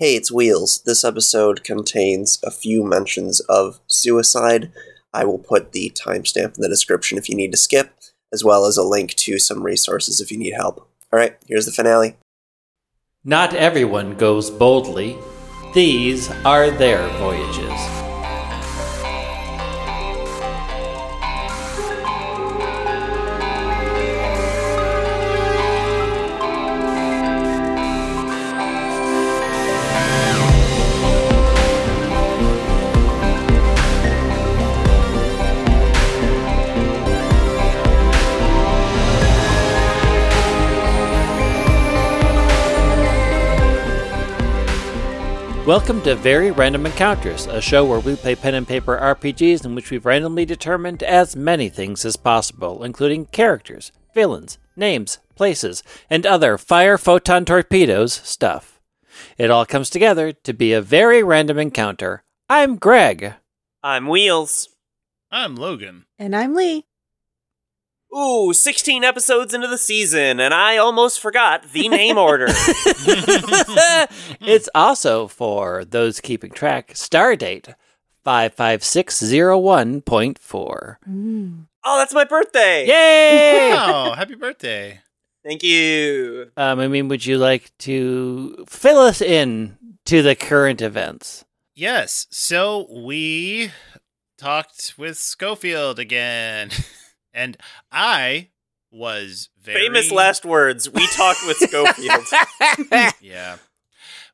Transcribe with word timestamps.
Hey, 0.00 0.16
it's 0.16 0.32
Wheels. 0.32 0.82
This 0.82 1.04
episode 1.04 1.62
contains 1.62 2.40
a 2.42 2.50
few 2.50 2.82
mentions 2.82 3.38
of 3.42 3.78
suicide. 3.86 4.72
I 5.12 5.24
will 5.24 5.38
put 5.38 5.70
the 5.70 5.90
timestamp 5.94 6.56
in 6.56 6.62
the 6.62 6.68
description 6.68 7.16
if 7.16 7.28
you 7.28 7.36
need 7.36 7.52
to 7.52 7.56
skip, 7.56 7.94
as 8.32 8.42
well 8.42 8.66
as 8.66 8.76
a 8.76 8.82
link 8.82 9.14
to 9.14 9.38
some 9.38 9.62
resources 9.62 10.20
if 10.20 10.32
you 10.32 10.36
need 10.36 10.54
help. 10.54 10.90
Alright, 11.12 11.36
here's 11.46 11.66
the 11.66 11.70
finale. 11.70 12.16
Not 13.22 13.54
everyone 13.54 14.16
goes 14.16 14.50
boldly. 14.50 15.16
These 15.74 16.28
are 16.44 16.72
their 16.72 17.06
voyages. 17.18 18.03
Welcome 45.66 46.02
to 46.02 46.14
Very 46.14 46.50
Random 46.50 46.84
Encounters, 46.84 47.46
a 47.46 47.58
show 47.58 47.86
where 47.86 47.98
we 47.98 48.16
play 48.16 48.34
pen 48.34 48.52
and 48.52 48.68
paper 48.68 48.98
RPGs 49.00 49.64
in 49.64 49.74
which 49.74 49.90
we've 49.90 50.04
randomly 50.04 50.44
determined 50.44 51.02
as 51.02 51.34
many 51.34 51.70
things 51.70 52.04
as 52.04 52.18
possible, 52.18 52.84
including 52.84 53.24
characters, 53.26 53.90
villains, 54.12 54.58
names, 54.76 55.20
places, 55.36 55.82
and 56.10 56.26
other 56.26 56.58
fire 56.58 56.98
photon 56.98 57.46
torpedoes 57.46 58.12
stuff. 58.12 58.78
It 59.38 59.50
all 59.50 59.64
comes 59.64 59.88
together 59.88 60.32
to 60.32 60.52
be 60.52 60.74
a 60.74 60.82
very 60.82 61.22
random 61.22 61.58
encounter. 61.58 62.24
I'm 62.50 62.76
Greg. 62.76 63.32
I'm 63.82 64.06
Wheels. 64.06 64.68
I'm 65.30 65.56
Logan. 65.56 66.04
And 66.18 66.36
I'm 66.36 66.54
Lee. 66.54 66.84
Ooh, 68.16 68.52
16 68.52 69.02
episodes 69.02 69.54
into 69.54 69.66
the 69.66 69.78
season, 69.78 70.38
and 70.38 70.54
I 70.54 70.76
almost 70.76 71.18
forgot 71.18 71.72
the 71.72 71.88
name 71.88 72.16
order. 72.16 72.46
it's 74.40 74.68
also, 74.72 75.26
for 75.26 75.84
those 75.84 76.20
keeping 76.20 76.52
track, 76.52 76.94
Stardate 76.94 77.74
55601.4. 78.24 80.96
Mm. 81.08 81.66
oh, 81.84 81.98
that's 81.98 82.14
my 82.14 82.24
birthday. 82.24 82.86
Yay! 82.86 83.72
Wow, 83.74 84.12
happy 84.12 84.36
birthday. 84.36 85.00
Thank 85.42 85.64
you. 85.64 86.52
Um, 86.56 86.78
I 86.78 86.86
mean, 86.88 87.08
would 87.08 87.26
you 87.26 87.36
like 87.36 87.76
to 87.78 88.64
fill 88.68 88.98
us 88.98 89.20
in 89.20 89.76
to 90.06 90.22
the 90.22 90.36
current 90.36 90.80
events? 90.80 91.44
Yes, 91.74 92.28
so 92.30 92.86
we 92.90 93.72
talked 94.38 94.94
with 94.96 95.18
Schofield 95.18 95.98
again. 95.98 96.70
and 97.34 97.56
I 97.92 98.48
was 98.90 99.48
very 99.60 99.82
Famous 99.82 100.10
last 100.10 100.44
words. 100.44 100.90
We 100.90 101.06
talked 101.08 101.40
with 101.46 101.56
Schofield. 101.68 102.24
Yeah. 103.20 103.56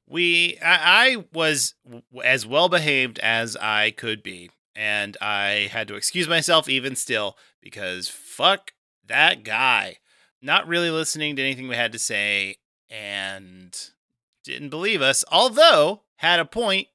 We 0.06 0.58
I, 0.62 1.12
I 1.12 1.24
was 1.32 1.74
as 2.22 2.46
well 2.46 2.68
behaved 2.68 3.18
as 3.20 3.56
I 3.56 3.92
could 3.92 4.22
be, 4.22 4.50
and 4.76 5.16
I 5.20 5.68
had 5.72 5.88
to 5.88 5.94
excuse 5.94 6.28
myself 6.28 6.68
even 6.68 6.96
still 6.96 7.36
because 7.60 8.08
fuck 8.08 8.72
that 9.06 9.44
guy. 9.44 9.98
Not 10.42 10.66
really 10.66 10.90
listening 10.90 11.36
to 11.36 11.42
anything 11.42 11.68
we 11.68 11.76
had 11.76 11.92
to 11.92 11.98
say 11.98 12.56
and 12.88 13.78
didn't 14.42 14.70
believe 14.70 15.02
us, 15.02 15.24
although 15.30 16.02
had 16.16 16.40
a 16.40 16.44
point 16.44 16.88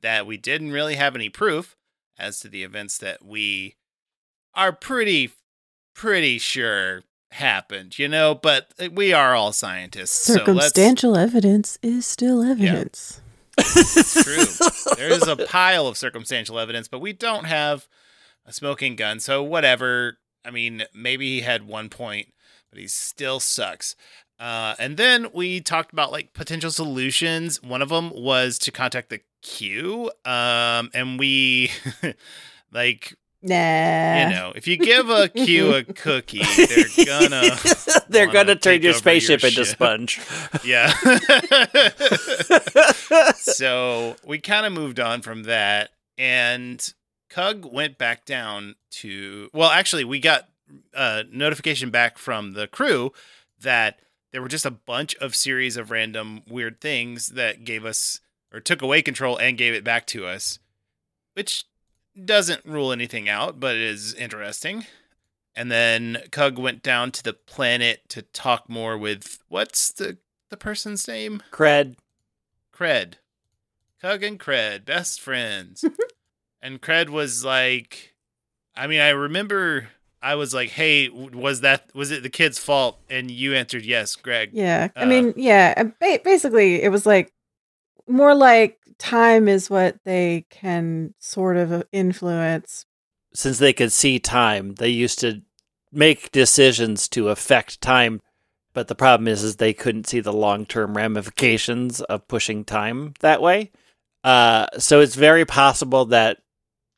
that 0.00 0.26
we 0.26 0.36
didn't 0.36 0.72
really 0.72 0.96
have 0.96 1.14
any 1.14 1.28
proof 1.28 1.76
as 2.18 2.40
to 2.40 2.48
the 2.48 2.64
events 2.64 2.98
that 2.98 3.24
we 3.24 3.76
are 4.54 4.72
pretty 4.72 5.30
pretty 5.98 6.38
sure 6.38 7.02
happened, 7.32 7.98
you 7.98 8.08
know, 8.08 8.34
but 8.34 8.72
uh, 8.80 8.88
we 8.92 9.12
are 9.12 9.34
all 9.34 9.52
scientists. 9.52 10.12
So 10.12 10.34
Circumstantial 10.34 11.16
evidence 11.16 11.76
is 11.82 12.06
still 12.06 12.42
evidence. 12.42 13.20
it's 13.58 14.22
true. 14.22 14.94
there 14.96 15.10
is 15.10 15.26
a 15.26 15.36
pile 15.36 15.88
of 15.88 15.96
circumstantial 15.96 16.58
evidence, 16.58 16.86
but 16.86 17.00
we 17.00 17.12
don't 17.12 17.46
have 17.46 17.88
a 18.46 18.52
smoking 18.52 18.94
gun. 18.94 19.18
So 19.18 19.42
whatever. 19.42 20.18
I 20.44 20.52
mean, 20.52 20.84
maybe 20.94 21.34
he 21.34 21.40
had 21.40 21.66
one 21.66 21.88
point, 21.88 22.28
but 22.70 22.78
he 22.78 22.86
still 22.86 23.40
sucks. 23.40 23.96
Uh, 24.38 24.76
and 24.78 24.96
then 24.96 25.26
we 25.34 25.60
talked 25.60 25.92
about 25.92 26.12
like 26.12 26.32
potential 26.32 26.70
solutions. 26.70 27.60
One 27.60 27.82
of 27.82 27.88
them 27.88 28.12
was 28.14 28.56
to 28.60 28.70
contact 28.70 29.10
the 29.10 29.20
Q. 29.42 30.12
Um, 30.24 30.90
and 30.94 31.18
we 31.18 31.72
like 32.72 33.16
Nah. 33.40 33.54
you 34.24 34.34
know, 34.34 34.52
if 34.56 34.66
you 34.66 34.76
give 34.76 35.08
a 35.10 35.28
Q 35.34 35.72
a 35.74 35.84
cookie, 35.84 36.42
they're 36.56 37.06
gonna 37.06 37.50
They're 38.08 38.26
gonna 38.26 38.56
turn 38.56 38.82
your 38.82 38.94
spaceship 38.94 39.42
your 39.42 39.50
into 39.50 39.64
sponge. 39.64 40.20
Yeah. 40.64 40.92
so 43.34 44.16
we 44.24 44.38
kind 44.38 44.66
of 44.66 44.72
moved 44.72 44.98
on 44.98 45.22
from 45.22 45.44
that, 45.44 45.90
and 46.16 46.92
Cug 47.30 47.64
went 47.64 47.96
back 47.98 48.24
down 48.24 48.74
to. 48.92 49.50
Well, 49.52 49.70
actually, 49.70 50.04
we 50.04 50.18
got 50.18 50.48
a 50.92 51.24
notification 51.30 51.90
back 51.90 52.18
from 52.18 52.54
the 52.54 52.66
crew 52.66 53.12
that 53.60 54.00
there 54.32 54.42
were 54.42 54.48
just 54.48 54.66
a 54.66 54.70
bunch 54.70 55.14
of 55.16 55.34
series 55.34 55.76
of 55.76 55.90
random 55.90 56.42
weird 56.48 56.80
things 56.80 57.28
that 57.28 57.64
gave 57.64 57.84
us 57.84 58.20
or 58.52 58.60
took 58.60 58.82
away 58.82 59.00
control 59.02 59.36
and 59.36 59.56
gave 59.58 59.74
it 59.74 59.84
back 59.84 60.06
to 60.08 60.26
us, 60.26 60.58
which 61.34 61.64
doesn't 62.24 62.64
rule 62.64 62.92
anything 62.92 63.28
out, 63.28 63.60
but 63.60 63.74
it 63.76 63.82
is 63.82 64.14
interesting. 64.14 64.86
And 65.54 65.70
then 65.72 66.18
Cug 66.30 66.58
went 66.58 66.82
down 66.82 67.10
to 67.12 67.22
the 67.22 67.32
planet 67.32 68.08
to 68.10 68.22
talk 68.22 68.68
more 68.68 68.96
with 68.96 69.38
what's 69.48 69.90
the 69.92 70.18
the 70.50 70.56
person's 70.56 71.06
name? 71.08 71.42
Cred. 71.52 71.96
Cred. 72.72 73.14
Cug 74.00 74.22
and 74.22 74.38
Cred, 74.38 74.84
best 74.84 75.20
friends. 75.20 75.84
and 76.62 76.80
Cred 76.80 77.08
was 77.08 77.44
like, 77.44 78.14
I 78.76 78.86
mean, 78.86 79.00
I 79.00 79.08
remember 79.10 79.88
I 80.22 80.36
was 80.36 80.54
like, 80.54 80.70
"Hey, 80.70 81.08
was 81.08 81.60
that 81.62 81.90
was 81.94 82.10
it 82.12 82.22
the 82.22 82.30
kid's 82.30 82.58
fault?" 82.58 82.98
And 83.10 83.30
you 83.30 83.54
answered 83.54 83.84
yes, 83.84 84.14
Greg. 84.16 84.50
Yeah. 84.52 84.88
I 84.94 85.02
Uh, 85.02 85.06
mean, 85.06 85.34
yeah. 85.36 85.82
Basically, 86.00 86.82
it 86.82 86.90
was 86.90 87.04
like 87.06 87.32
more 88.08 88.34
like 88.34 88.78
time 88.98 89.48
is 89.48 89.70
what 89.70 89.98
they 90.04 90.46
can 90.50 91.14
sort 91.18 91.56
of 91.56 91.72
uh, 91.72 91.82
influence. 91.92 92.86
Since 93.34 93.58
they 93.58 93.72
could 93.72 93.92
see 93.92 94.18
time, 94.18 94.74
they 94.74 94.88
used 94.88 95.18
to 95.20 95.42
make 95.92 96.32
decisions 96.32 97.08
to 97.08 97.28
affect 97.28 97.80
time. 97.80 98.20
But 98.74 98.88
the 98.88 98.94
problem 98.94 99.28
is, 99.28 99.42
is 99.42 99.56
they 99.56 99.72
couldn't 99.72 100.06
see 100.06 100.20
the 100.20 100.32
long 100.32 100.66
term 100.66 100.96
ramifications 100.96 102.00
of 102.02 102.28
pushing 102.28 102.64
time 102.64 103.14
that 103.20 103.42
way. 103.42 103.72
Uh, 104.24 104.66
so 104.78 105.00
it's 105.00 105.14
very 105.14 105.44
possible 105.44 106.04
that 106.06 106.38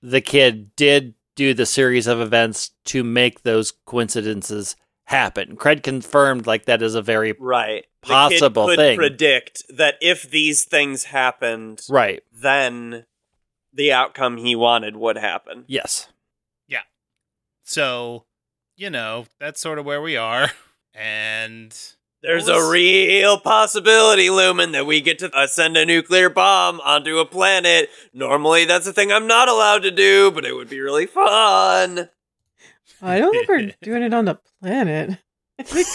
the 0.02 0.20
kid 0.20 0.74
did 0.76 1.14
do 1.36 1.54
the 1.54 1.66
series 1.66 2.06
of 2.06 2.20
events 2.20 2.72
to 2.84 3.04
make 3.04 3.42
those 3.42 3.72
coincidences 3.86 4.76
happen. 5.10 5.56
Cred 5.56 5.82
confirmed 5.82 6.46
like 6.46 6.64
that 6.66 6.82
is 6.82 6.94
a 6.94 7.02
very 7.02 7.32
right. 7.38 7.84
The 8.02 8.06
kid 8.06 8.12
Possible 8.40 8.66
could 8.68 8.76
thing. 8.76 8.96
predict 8.96 9.64
that 9.68 9.96
if 10.00 10.22
these 10.30 10.64
things 10.64 11.04
happened, 11.04 11.82
right. 11.90 12.22
then 12.32 13.04
the 13.74 13.92
outcome 13.92 14.38
he 14.38 14.56
wanted 14.56 14.96
would 14.96 15.16
happen. 15.18 15.64
Yes. 15.66 16.08
Yeah. 16.66 16.82
So, 17.64 18.24
you 18.76 18.88
know, 18.88 19.26
that's 19.38 19.60
sort 19.60 19.78
of 19.78 19.84
where 19.84 20.00
we 20.00 20.16
are. 20.16 20.50
And 20.94 21.76
There's 22.22 22.46
What 22.46 22.68
a 22.68 22.70
real 22.70 23.38
possibility, 23.38 24.28
Lumen, 24.28 24.72
that 24.72 24.86
we 24.86 25.00
get 25.00 25.18
to 25.20 25.30
uh, 25.30 25.46
send 25.46 25.76
a 25.76 25.86
nuclear 25.86 26.28
bomb 26.28 26.80
onto 26.80 27.18
a 27.18 27.24
planet. 27.24 27.88
Normally, 28.12 28.64
that's 28.64 28.86
a 28.86 28.92
thing 28.92 29.10
I'm 29.10 29.26
not 29.26 29.48
allowed 29.48 29.82
to 29.84 29.90
do, 29.90 30.30
but 30.30 30.44
it 30.44 30.54
would 30.54 30.68
be 30.68 30.80
really 30.80 31.06
fun. 31.06 32.10
I 33.02 33.18
don't 33.18 33.32
think 33.32 33.48
we're 33.48 33.72
doing 33.82 34.02
it 34.02 34.14
on 34.14 34.26
the 34.26 34.38
planet. 34.60 35.18
I 35.58 35.62
think, 35.62 35.86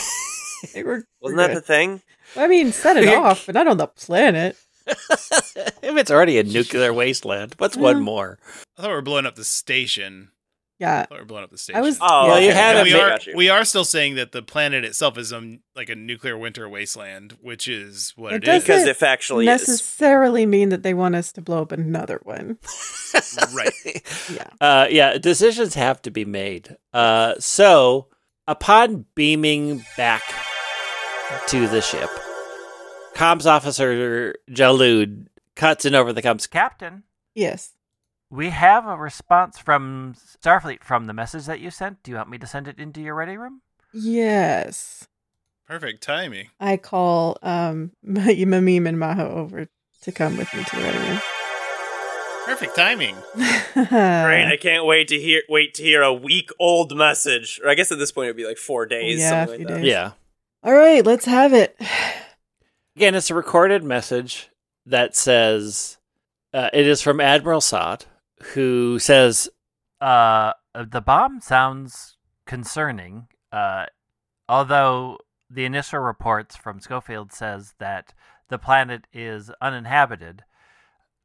I 0.64 0.68
think 0.68 0.86
we're. 0.86 1.04
Wasn't 1.22 1.38
we're 1.38 1.48
that 1.48 1.54
the 1.54 1.62
thing? 1.62 2.02
I 2.36 2.48
mean, 2.48 2.72
set 2.72 2.98
it 2.98 3.08
off, 3.16 3.46
but 3.46 3.56
not 3.56 3.68
on 3.68 3.78
the 3.78 3.88
planet. 3.88 4.58
if 4.88 5.76
it's 5.82 6.12
already 6.12 6.38
a 6.38 6.44
nuclear 6.44 6.94
wasteland, 6.94 7.56
what's 7.58 7.76
one 7.76 8.02
more? 8.02 8.38
I 8.78 8.82
thought 8.82 8.90
we 8.90 8.96
were 8.96 9.02
blowing 9.02 9.26
up 9.26 9.36
the 9.36 9.44
station. 9.44 10.30
Yeah. 10.78 11.02
I 11.02 11.06
thought 11.06 11.20
we 11.20 11.26
blowing 11.26 11.44
up 11.46 11.52
the 11.52 11.58
station. 11.58 11.78
I 11.80 11.82
was. 11.82 11.98
Oh, 12.02 12.28
Well, 12.28 12.42
you 12.42 12.52
had 12.52 12.76
And 12.76 12.88
a 12.88 12.92
we 12.92 13.00
are 13.00 13.18
you. 13.26 13.34
we 13.36 13.50
are 13.50 13.64
still 13.64 13.86
saying 13.86 14.16
that 14.16 14.34
the 14.34 14.42
planet 14.42 14.84
itself 14.84 15.18
is 15.18 15.32
um, 15.32 15.62
like 15.76 15.88
a 15.90 15.96
nuclear 15.96 16.38
winter 16.38 16.68
wasteland, 16.68 17.38
which 17.42 17.68
is 17.68 18.12
what 18.18 18.34
It 18.34 18.36
it 18.38 18.46
doesn't- 18.46 18.58
is. 18.58 18.84
Because 18.84 18.84
it 18.88 18.98
factually 19.00 19.42
is. 19.44 19.46
necessarily 19.46 20.46
mean 20.46 20.70
that 20.70 20.84
they 20.84 20.94
want 20.94 21.16
us 21.16 21.32
to 21.34 21.42
blow 21.42 21.62
up 21.62 21.72
another 21.72 22.20
one. 22.24 22.58
Right. 23.54 24.04
Yeah. 24.34 24.48
Uh, 24.60 24.88
yeah, 24.90 25.18
decisions 25.18 25.74
have 25.76 26.02
to 26.04 26.12
be 26.12 26.26
made. 26.26 26.76
Uh, 26.94 27.36
so, 27.40 28.08
upon 28.48 29.06
beaming 29.16 29.86
back 29.96 30.24
to 31.48 31.68
the 31.68 31.82
ship, 31.82 32.10
comms 33.14 33.46
officer 33.46 34.36
Jalud 34.50 35.28
cuts 35.56 35.86
in 35.86 35.96
over 35.96 36.12
the 36.12 36.22
comms. 36.22 36.50
Captain, 36.50 37.04
Yes. 37.34 37.72
We 38.30 38.50
have 38.50 38.86
a 38.88 38.96
response 38.98 39.58
from 39.60 40.16
Starfleet 40.44 40.84
from 40.84 41.06
the 41.06 41.14
message 41.14 41.46
that 41.46 41.60
you 41.60 41.72
sent. 41.72 42.04
Do 42.04 42.12
you 42.12 42.18
want 42.18 42.30
me 42.30 42.38
to 42.40 42.48
send 42.48 42.68
it 42.68 42.80
into 42.80 43.02
your 43.02 43.16
ready 43.16 43.38
room? 43.38 43.62
Yes. 43.94 45.08
Perfect 45.68 46.04
timing. 46.04 46.50
I 46.60 46.78
call 46.78 47.38
um 47.42 47.92
Mamim 48.08 48.88
and 48.88 48.98
Maho 48.98 49.32
over 49.32 49.68
to 50.02 50.12
come 50.12 50.38
with 50.38 50.54
me 50.54 50.64
to 50.64 50.76
the 50.76 50.82
ready 50.82 50.98
room. 51.00 51.20
Perfect 52.46 52.76
timing. 52.76 53.16
room. 53.16 53.24
Great! 53.74 54.46
I 54.46 54.58
can't 54.62 54.86
wait 54.86 55.08
to 55.08 55.20
hear 55.20 55.42
wait 55.50 55.74
to 55.76 55.84
hear 55.84 56.04
a 56.04 56.14
week 56.14 56.52
old 56.60 56.96
message. 56.96 57.60
Or 57.64 57.70
I 57.70 57.74
guess 57.76 57.92
at 57.92 57.98
this 57.98 58.12
point 58.12 58.26
it'd 58.26 58.38
be 58.38 58.46
like 58.46 58.58
four 58.60 58.86
days. 58.86 59.20
Yeah, 59.20 59.46
something 59.46 59.62
a 59.62 59.66
like 59.66 59.68
that. 59.74 59.82
days. 59.82 59.92
Yeah. 59.92 60.12
All 60.64 60.74
right, 60.74 61.04
let's 61.06 61.26
have 61.26 61.54
it. 61.54 61.76
Again, 62.96 63.16
it's 63.16 63.30
a 63.32 63.36
recorded 63.36 63.84
message 63.84 64.50
that 64.86 65.16
says 65.16 65.98
uh, 66.54 66.70
it 66.72 66.86
is 66.88 67.02
from 67.02 67.20
Admiral 67.20 67.62
Sod, 67.62 68.06
who 68.42 69.00
says 69.00 69.50
uh, 70.02 70.54
the 70.74 71.02
bomb 71.02 71.42
sounds 71.42 72.18
concerning. 72.46 73.28
Uh, 73.52 73.86
although 74.50 75.18
the 75.50 75.66
initial 75.66 76.00
reports 76.00 76.56
from 76.56 76.80
Schofield 76.80 77.32
says 77.32 77.76
that 77.80 78.14
the 78.50 78.58
planet 78.58 79.08
is 79.14 79.52
uninhabited, 79.62 80.44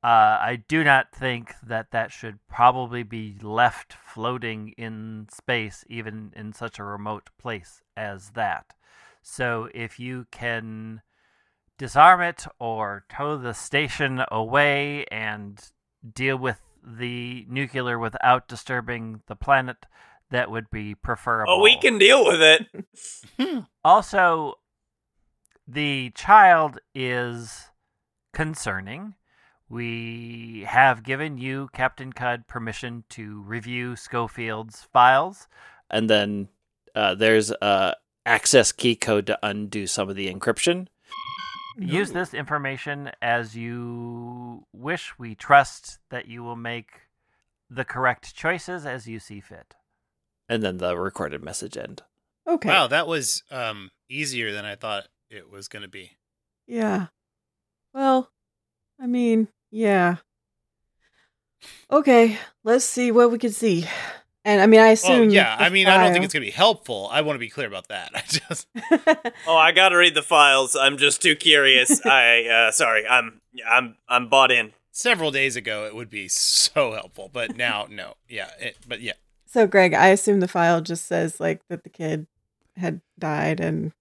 uh, 0.02 0.40
I 0.40 0.62
do 0.66 0.82
not 0.82 1.12
think 1.12 1.52
that 1.62 1.90
that 1.90 2.10
should 2.10 2.38
probably 2.48 3.02
be 3.02 3.36
left 3.42 3.92
floating 3.92 4.70
in 4.78 5.26
space, 5.30 5.84
even 5.88 6.32
in 6.34 6.54
such 6.54 6.78
a 6.78 6.84
remote 6.84 7.28
place 7.38 7.82
as 7.96 8.30
that. 8.30 8.72
So 9.22 9.68
if 9.74 10.00
you 10.00 10.26
can 10.30 11.02
disarm 11.76 12.22
it 12.22 12.46
or 12.58 13.04
tow 13.10 13.36
the 13.36 13.52
station 13.52 14.22
away 14.30 15.04
and 15.10 15.60
deal 16.14 16.38
with 16.38 16.60
the 16.84 17.46
nuclear 17.48 17.98
without 17.98 18.48
disturbing 18.48 19.22
the 19.26 19.36
planet, 19.36 19.86
that 20.30 20.50
would 20.50 20.70
be 20.70 20.94
preferable. 20.94 21.52
Oh, 21.52 21.62
we 21.62 21.76
can 21.78 21.98
deal 21.98 22.24
with 22.24 22.40
it. 22.40 23.64
Also, 23.84 24.54
the 25.66 26.10
child 26.14 26.78
is 26.94 27.70
concerning. 28.32 29.14
We 29.68 30.64
have 30.66 31.04
given 31.04 31.38
you, 31.38 31.68
Captain 31.72 32.12
Cug, 32.12 32.46
permission 32.48 33.04
to 33.10 33.40
review 33.42 33.94
Schofield's 33.94 34.88
files, 34.92 35.46
and 35.88 36.10
then 36.10 36.48
uh, 36.94 37.14
there's 37.14 37.52
a 37.52 37.94
access 38.26 38.72
key 38.72 38.96
code 38.96 39.26
to 39.26 39.38
undo 39.42 39.86
some 39.86 40.08
of 40.08 40.16
the 40.16 40.32
encryption. 40.32 40.88
Use 41.86 42.12
this 42.12 42.34
information 42.34 43.10
as 43.22 43.56
you 43.56 44.66
wish. 44.72 45.18
We 45.18 45.34
trust 45.34 45.98
that 46.10 46.28
you 46.28 46.42
will 46.42 46.56
make 46.56 46.90
the 47.70 47.84
correct 47.84 48.34
choices 48.34 48.84
as 48.84 49.06
you 49.06 49.18
see 49.18 49.40
fit. 49.40 49.74
And 50.48 50.62
then 50.62 50.78
the 50.78 50.96
recorded 50.96 51.42
message 51.42 51.76
end. 51.76 52.02
Okay. 52.46 52.68
Wow, 52.68 52.88
that 52.88 53.06
was 53.06 53.42
um 53.50 53.90
easier 54.08 54.52
than 54.52 54.64
I 54.64 54.74
thought 54.74 55.06
it 55.30 55.50
was 55.50 55.68
going 55.68 55.82
to 55.82 55.88
be. 55.88 56.12
Yeah. 56.66 57.06
Well, 57.94 58.30
I 59.00 59.06
mean, 59.06 59.48
yeah. 59.70 60.16
Okay, 61.90 62.38
let's 62.64 62.84
see 62.84 63.10
what 63.12 63.30
we 63.30 63.38
can 63.38 63.52
see. 63.52 63.86
And 64.44 64.60
I 64.62 64.66
mean, 64.66 64.80
I 64.80 64.88
Oh 64.90 64.92
assume. 64.92 65.30
yeah, 65.30 65.54
I 65.58 65.68
mean, 65.68 65.86
I 65.86 65.98
don't 66.02 66.12
think 66.12 66.24
it's 66.24 66.32
going 66.32 66.42
to 66.42 66.46
be 66.46 66.50
helpful. 66.50 67.08
I 67.12 67.20
want 67.20 67.34
to 67.36 67.40
be 67.40 67.50
clear 67.50 67.66
about 67.66 67.88
that. 67.88 68.10
I 68.14 68.22
just 68.26 68.66
Oh, 69.46 69.56
I 69.56 69.72
gotta 69.72 69.96
read 69.96 70.14
the 70.14 70.22
files. 70.22 70.74
I'm 70.76 70.96
just 70.96 71.20
too 71.22 71.36
curious. 71.36 72.00
I 72.06 72.44
uh 72.46 72.72
sorry. 72.72 73.06
I'm 73.06 73.40
I'm 73.70 73.96
I'm 74.08 74.28
bought 74.28 74.50
in. 74.50 74.72
several 74.92 75.30
days 75.30 75.56
ago 75.56 75.84
it 75.86 75.94
would 75.94 76.08
be 76.10 76.26
so 76.28 76.92
helpful, 76.92 77.28
but 77.32 77.56
now 77.56 77.86
no. 77.90 78.14
Yeah, 78.28 78.50
it, 78.58 78.76
but 78.88 79.00
yeah. 79.02 79.12
so, 79.46 79.66
Greg, 79.66 79.92
I 79.94 80.08
assume 80.08 80.40
the 80.40 80.48
file 80.48 80.80
just 80.80 81.06
says 81.06 81.38
like 81.40 81.60
that 81.68 81.82
the 81.84 81.90
kid 81.90 82.26
had 82.76 83.00
died, 83.18 83.60
and 83.60 83.92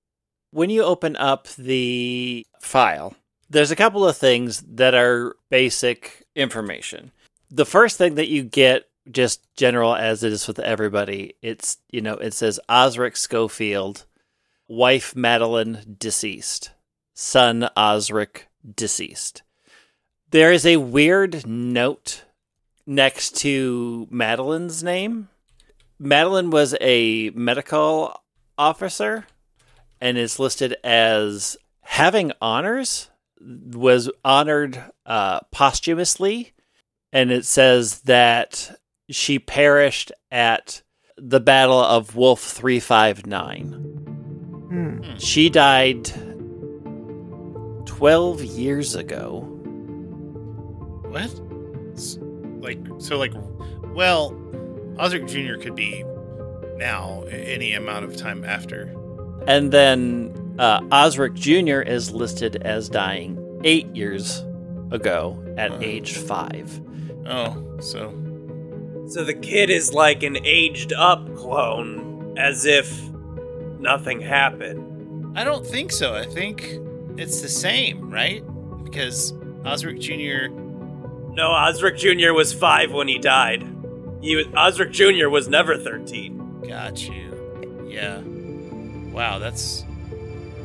when 0.51 0.69
you 0.69 0.83
open 0.83 1.15
up 1.17 1.47
the 1.57 2.45
file, 2.61 3.13
there's 3.49 3.71
a 3.71 3.75
couple 3.75 4.07
of 4.07 4.15
things 4.15 4.61
that 4.67 4.93
are 4.95 5.35
basic 5.49 6.25
information. 6.35 7.11
The 7.51 7.65
first 7.65 7.97
thing 7.97 8.15
that 8.15 8.29
you 8.29 8.43
get, 8.43 8.87
just 9.09 9.41
general 9.55 9.95
as 9.95 10.23
it 10.23 10.33
is 10.33 10.47
with 10.47 10.59
everybody, 10.59 11.35
it's, 11.41 11.77
you 11.89 12.01
know, 12.01 12.15
it 12.15 12.33
says 12.33 12.59
Osric 12.69 13.17
Schofield, 13.17 14.05
wife 14.67 15.15
Madeline 15.15 15.95
deceased, 15.99 16.71
son 17.13 17.69
Osric 17.75 18.47
deceased. 18.75 19.41
There 20.31 20.51
is 20.51 20.65
a 20.65 20.77
weird 20.77 21.47
note 21.47 22.23
next 22.85 23.35
to 23.37 24.07
Madeline's 24.09 24.83
name. 24.83 25.29
Madeline 25.97 26.49
was 26.49 26.75
a 26.79 27.29
medical 27.31 28.21
officer 28.57 29.25
and 29.99 30.17
is 30.17 30.39
listed 30.39 30.75
as 30.83 31.57
having 31.81 32.31
honors 32.41 33.09
was 33.41 34.09
honored 34.23 34.83
uh, 35.05 35.39
posthumously 35.51 36.53
and 37.11 37.31
it 37.31 37.45
says 37.45 38.01
that 38.01 38.79
she 39.09 39.39
perished 39.39 40.11
at 40.31 40.81
the 41.17 41.39
battle 41.39 41.79
of 41.79 42.15
wolf 42.15 42.41
359 42.41 43.71
hmm. 44.69 45.15
she 45.17 45.49
died 45.49 46.05
12 47.85 48.43
years 48.43 48.95
ago 48.95 49.41
What? 51.09 51.31
Like 52.61 52.79
so 52.99 53.17
like 53.17 53.33
well, 53.95 54.33
Osric 54.99 55.25
Jr. 55.27 55.55
could 55.59 55.75
be 55.75 56.03
now 56.77 57.23
any 57.23 57.73
amount 57.73 58.05
of 58.05 58.15
time 58.15 58.43
after. 58.45 58.93
and 59.47 59.71
then 59.71 60.35
uh, 60.59 60.81
osric 60.91 61.33
jr 61.33 61.79
is 61.81 62.11
listed 62.11 62.57
as 62.57 62.89
dying 62.89 63.37
eight 63.63 63.87
years 63.95 64.43
ago 64.91 65.37
at 65.57 65.71
Uh. 65.71 65.77
age 65.81 66.17
five 66.17 66.81
Oh, 67.25 67.77
so 67.79 68.09
So 69.09 69.23
the 69.23 69.33
kid 69.33 69.71
is 69.71 69.91
like 69.91 70.21
an 70.21 70.37
aged 70.45 70.93
up 70.93 71.35
clone, 71.35 72.37
as 72.37 72.65
if 72.65 73.01
nothing 73.79 74.21
happened. 74.21 75.35
I 75.37 75.43
don't 75.43 75.65
think 75.65 75.91
so. 75.91 76.13
I 76.13 76.25
think 76.25 76.77
it's 77.17 77.41
the 77.41 77.49
same, 77.49 78.11
right? 78.11 78.43
Because 78.83 79.33
Osric 79.65 79.99
Jr. 79.99 80.49
No, 81.33 81.51
Osric 81.51 81.97
Jr. 81.97 82.33
was 82.33 82.53
five 82.53 82.91
when 82.91 83.07
he 83.07 83.17
died. 83.17 83.63
He 84.21 84.35
was, 84.35 84.45
Osric 84.55 84.91
Jr. 84.91 85.29
was 85.29 85.47
never 85.47 85.75
thirteen. 85.77 86.61
got 86.67 87.07
you. 87.07 87.87
Yeah. 87.89 88.21
Wow, 89.11 89.39
that's 89.39 89.85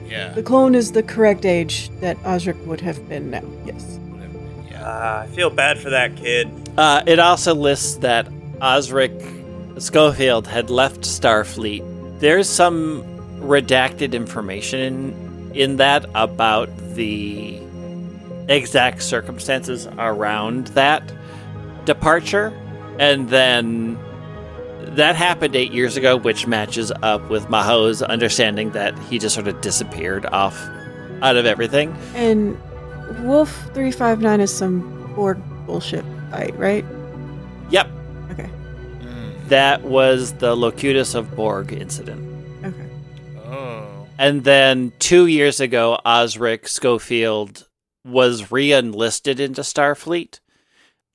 yeah. 0.06 0.32
the 0.34 0.42
clone 0.42 0.74
is 0.74 0.92
the 0.92 1.02
correct 1.02 1.46
age 1.46 1.88
that 2.00 2.18
Osric 2.26 2.58
would 2.66 2.80
have 2.82 3.08
been 3.08 3.30
now. 3.30 3.42
Yes. 3.64 3.98
whatever, 4.10 4.38
Yeah. 4.70 4.82
Ah, 4.84 5.20
I 5.20 5.26
feel 5.28 5.48
bad 5.48 5.78
for 5.78 5.88
that 5.90 6.14
kid. 6.16 6.50
Uh, 6.76 7.02
it 7.06 7.18
also 7.18 7.54
lists 7.54 7.96
that 7.96 8.26
Osric 8.60 9.12
Schofield 9.78 10.46
had 10.46 10.70
left 10.70 11.02
Starfleet. 11.02 12.20
There's 12.20 12.48
some 12.48 13.02
redacted 13.40 14.12
information 14.12 14.80
in, 14.80 15.52
in 15.54 15.76
that 15.76 16.06
about 16.14 16.68
the 16.94 17.60
exact 18.48 19.02
circumstances 19.02 19.86
around 19.98 20.68
that 20.68 21.02
departure. 21.84 22.52
And 22.98 23.28
then 23.28 23.98
that 24.80 25.16
happened 25.16 25.56
eight 25.56 25.72
years 25.72 25.96
ago, 25.96 26.16
which 26.16 26.46
matches 26.46 26.92
up 27.02 27.28
with 27.30 27.48
Maho's 27.48 28.02
understanding 28.02 28.70
that 28.70 28.98
he 29.00 29.18
just 29.18 29.34
sort 29.34 29.48
of 29.48 29.60
disappeared 29.60 30.26
off 30.26 30.56
out 31.22 31.36
of 31.36 31.46
everything. 31.46 31.96
And 32.14 32.58
Wolf 33.24 33.70
three 33.74 33.90
five 33.90 34.20
nine 34.20 34.40
is 34.40 34.52
some 34.52 35.12
Borg 35.14 35.38
bullshit 35.66 36.04
fight, 36.34 36.56
right? 36.58 36.84
Yep, 37.70 37.88
Okay. 38.32 38.50
Mm. 39.00 39.48
that 39.48 39.82
was 39.82 40.32
the 40.34 40.56
Locutus 40.56 41.14
of 41.14 41.34
Borg 41.36 41.72
incident. 41.72 42.20
Okay. 42.64 42.88
Oh. 43.46 44.06
And 44.18 44.44
then 44.44 44.92
two 44.98 45.26
years 45.26 45.60
ago, 45.60 45.98
Osric 46.04 46.66
Schofield 46.68 47.68
was 48.04 48.50
re 48.50 48.72
enlisted 48.72 49.40
into 49.40 49.60
Starfleet. 49.62 50.40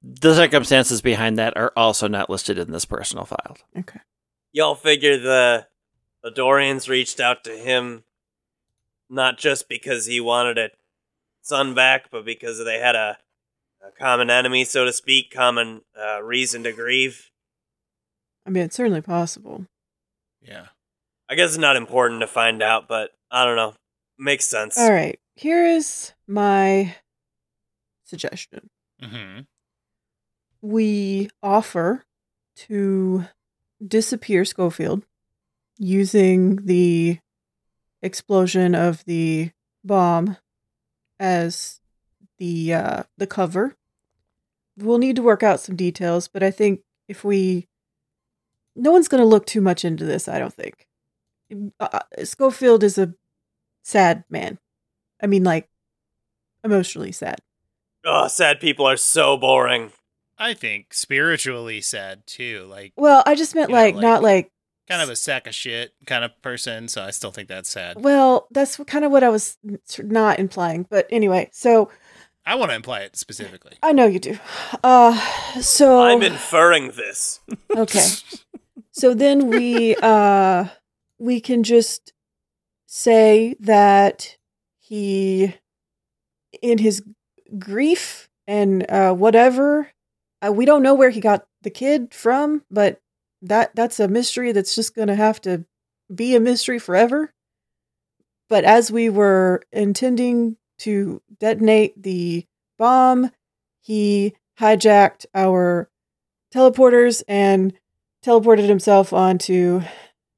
The 0.01 0.33
circumstances 0.33 1.01
behind 1.01 1.37
that 1.37 1.57
are 1.57 1.73
also 1.75 2.07
not 2.07 2.29
listed 2.29 2.57
in 2.57 2.71
this 2.71 2.85
personal 2.85 3.25
file. 3.25 3.57
Okay. 3.77 3.99
Y'all 4.53 4.75
figure 4.75 5.17
the 5.17 5.67
the 6.23 6.31
Dorians 6.31 6.87
reached 6.89 7.19
out 7.19 7.43
to 7.45 7.51
him 7.51 8.03
not 9.09 9.37
just 9.37 9.67
because 9.67 10.05
he 10.05 10.19
wanted 10.21 10.57
a 10.57 10.69
son 11.41 11.73
back, 11.73 12.09
but 12.11 12.23
because 12.25 12.63
they 12.63 12.79
had 12.79 12.95
a, 12.95 13.17
a 13.85 13.91
common 13.91 14.29
enemy, 14.29 14.65
so 14.65 14.85
to 14.85 14.93
speak, 14.93 15.31
common 15.31 15.81
uh, 15.99 16.21
reason 16.21 16.63
to 16.63 16.71
grieve. 16.71 17.29
I 18.45 18.49
mean, 18.49 18.63
it's 18.63 18.75
certainly 18.75 19.01
possible. 19.01 19.65
Yeah. 20.41 20.67
I 21.29 21.35
guess 21.35 21.49
it's 21.49 21.57
not 21.57 21.75
important 21.75 22.21
to 22.21 22.27
find 22.27 22.63
out, 22.63 22.87
but 22.87 23.11
I 23.29 23.45
don't 23.45 23.55
know. 23.55 23.73
Makes 24.17 24.47
sense. 24.47 24.77
All 24.77 24.91
right. 24.91 25.19
here 25.35 25.65
is 25.65 26.13
my 26.27 26.95
suggestion. 28.03 28.69
hmm 29.01 29.41
We 30.61 31.29
offer 31.43 32.05
to 32.67 33.25
disappear 33.85 34.43
Schofield 34.43 35.05
using 35.77 36.57
the 36.65 37.19
explosion 38.01 38.75
of 38.75 39.05
the 39.05 39.51
bomb 39.83 40.35
as 41.19 41.78
the 42.39 42.73
uh, 42.73 43.03
the 43.17 43.27
cover. 43.27 43.75
We'll 44.77 44.97
need 44.97 45.17
to 45.17 45.21
work 45.21 45.43
out 45.43 45.59
some 45.59 45.75
details, 45.75 46.27
but 46.27 46.41
I 46.41 46.51
think 46.51 46.81
if 47.07 47.23
we, 47.23 47.67
no 48.75 48.91
one's 48.91 49.09
going 49.09 49.21
to 49.21 49.27
look 49.27 49.45
too 49.45 49.59
much 49.61 49.83
into 49.83 50.05
this. 50.05 50.27
I 50.29 50.39
don't 50.39 50.53
think. 50.53 50.87
Uh, 51.79 51.99
Schofield 52.23 52.83
is 52.83 52.97
a 52.97 53.13
sad 53.83 54.23
man. 54.29 54.57
I 55.21 55.27
mean, 55.27 55.43
like 55.43 55.67
emotionally 56.63 57.11
sad. 57.11 57.39
Oh, 58.05 58.27
sad 58.27 58.59
people 58.61 58.85
are 58.85 58.97
so 58.97 59.35
boring. 59.35 59.91
I 60.37 60.53
think 60.53 60.93
spiritually 60.93 61.81
sad 61.81 62.25
too. 62.25 62.65
Like 62.69 62.93
Well, 62.95 63.23
I 63.25 63.35
just 63.35 63.55
meant 63.55 63.71
Yeah, 63.71 63.75
like, 63.77 63.95
like- 63.95 64.01
not 64.01 64.23
like 64.23 64.51
kind 64.87 65.01
of 65.01 65.09
a 65.09 65.15
sack 65.15 65.45
of 65.45 65.53
shit 65.53 65.93
kind 66.07 66.23
of 66.23 66.41
person. 66.41 66.87
So 66.87 67.03
I 67.03 67.11
still 67.11 67.31
think 67.31 67.49
that's 67.49 67.69
sad. 67.69 68.01
Well, 68.01 68.47
that's 68.51 68.77
kind 68.87 69.03
of 69.03 69.11
what 69.11 69.23
I 69.23 69.29
was 69.29 69.57
not 69.99 70.39
implying. 70.39 70.87
But 70.89 71.07
anyway, 71.09 71.49
so 71.51 71.89
I 72.49 72.55
want 72.55 72.71
to 72.71 72.75
imply 72.75 73.01
it 73.01 73.15
specifically. 73.15 73.73
I 73.83 73.93
know 73.93 74.07
you 74.07 74.17
do. 74.17 74.39
Uh, 74.83 75.13
so 75.61 76.01
I'm 76.01 76.23
inferring 76.23 76.93
this. 76.93 77.41
okay. 77.77 78.07
So 78.89 79.13
then 79.13 79.49
we 79.49 79.95
uh 80.01 80.65
we 81.19 81.41
can 81.41 81.61
just 81.61 82.11
say 82.87 83.55
that 83.59 84.35
he 84.79 85.53
in 86.59 86.79
his 86.79 87.03
grief 87.59 88.27
and 88.47 88.83
uh 88.89 89.13
whatever 89.13 89.91
uh, 90.41 90.51
we 90.51 90.65
don't 90.65 90.81
know 90.81 90.95
where 90.95 91.11
he 91.11 91.19
got 91.19 91.45
the 91.61 91.69
kid 91.69 92.15
from, 92.15 92.63
but 92.71 92.99
that 93.43 93.75
that's 93.75 93.99
a 93.99 94.07
mystery 94.07 94.53
that's 94.53 94.73
just 94.73 94.95
going 94.95 95.07
to 95.07 95.15
have 95.15 95.39
to 95.41 95.65
be 96.13 96.35
a 96.35 96.39
mystery 96.39 96.79
forever. 96.79 97.31
But 98.47 98.63
as 98.63 98.91
we 98.91 99.07
were 99.07 99.61
intending 99.71 100.57
to 100.79 101.21
detonate 101.39 102.01
the 102.01 102.45
bomb, 102.77 103.31
he 103.81 104.35
hijacked 104.59 105.25
our 105.33 105.89
teleporters 106.53 107.23
and 107.27 107.73
teleported 108.23 108.67
himself 108.67 109.13
onto 109.13 109.81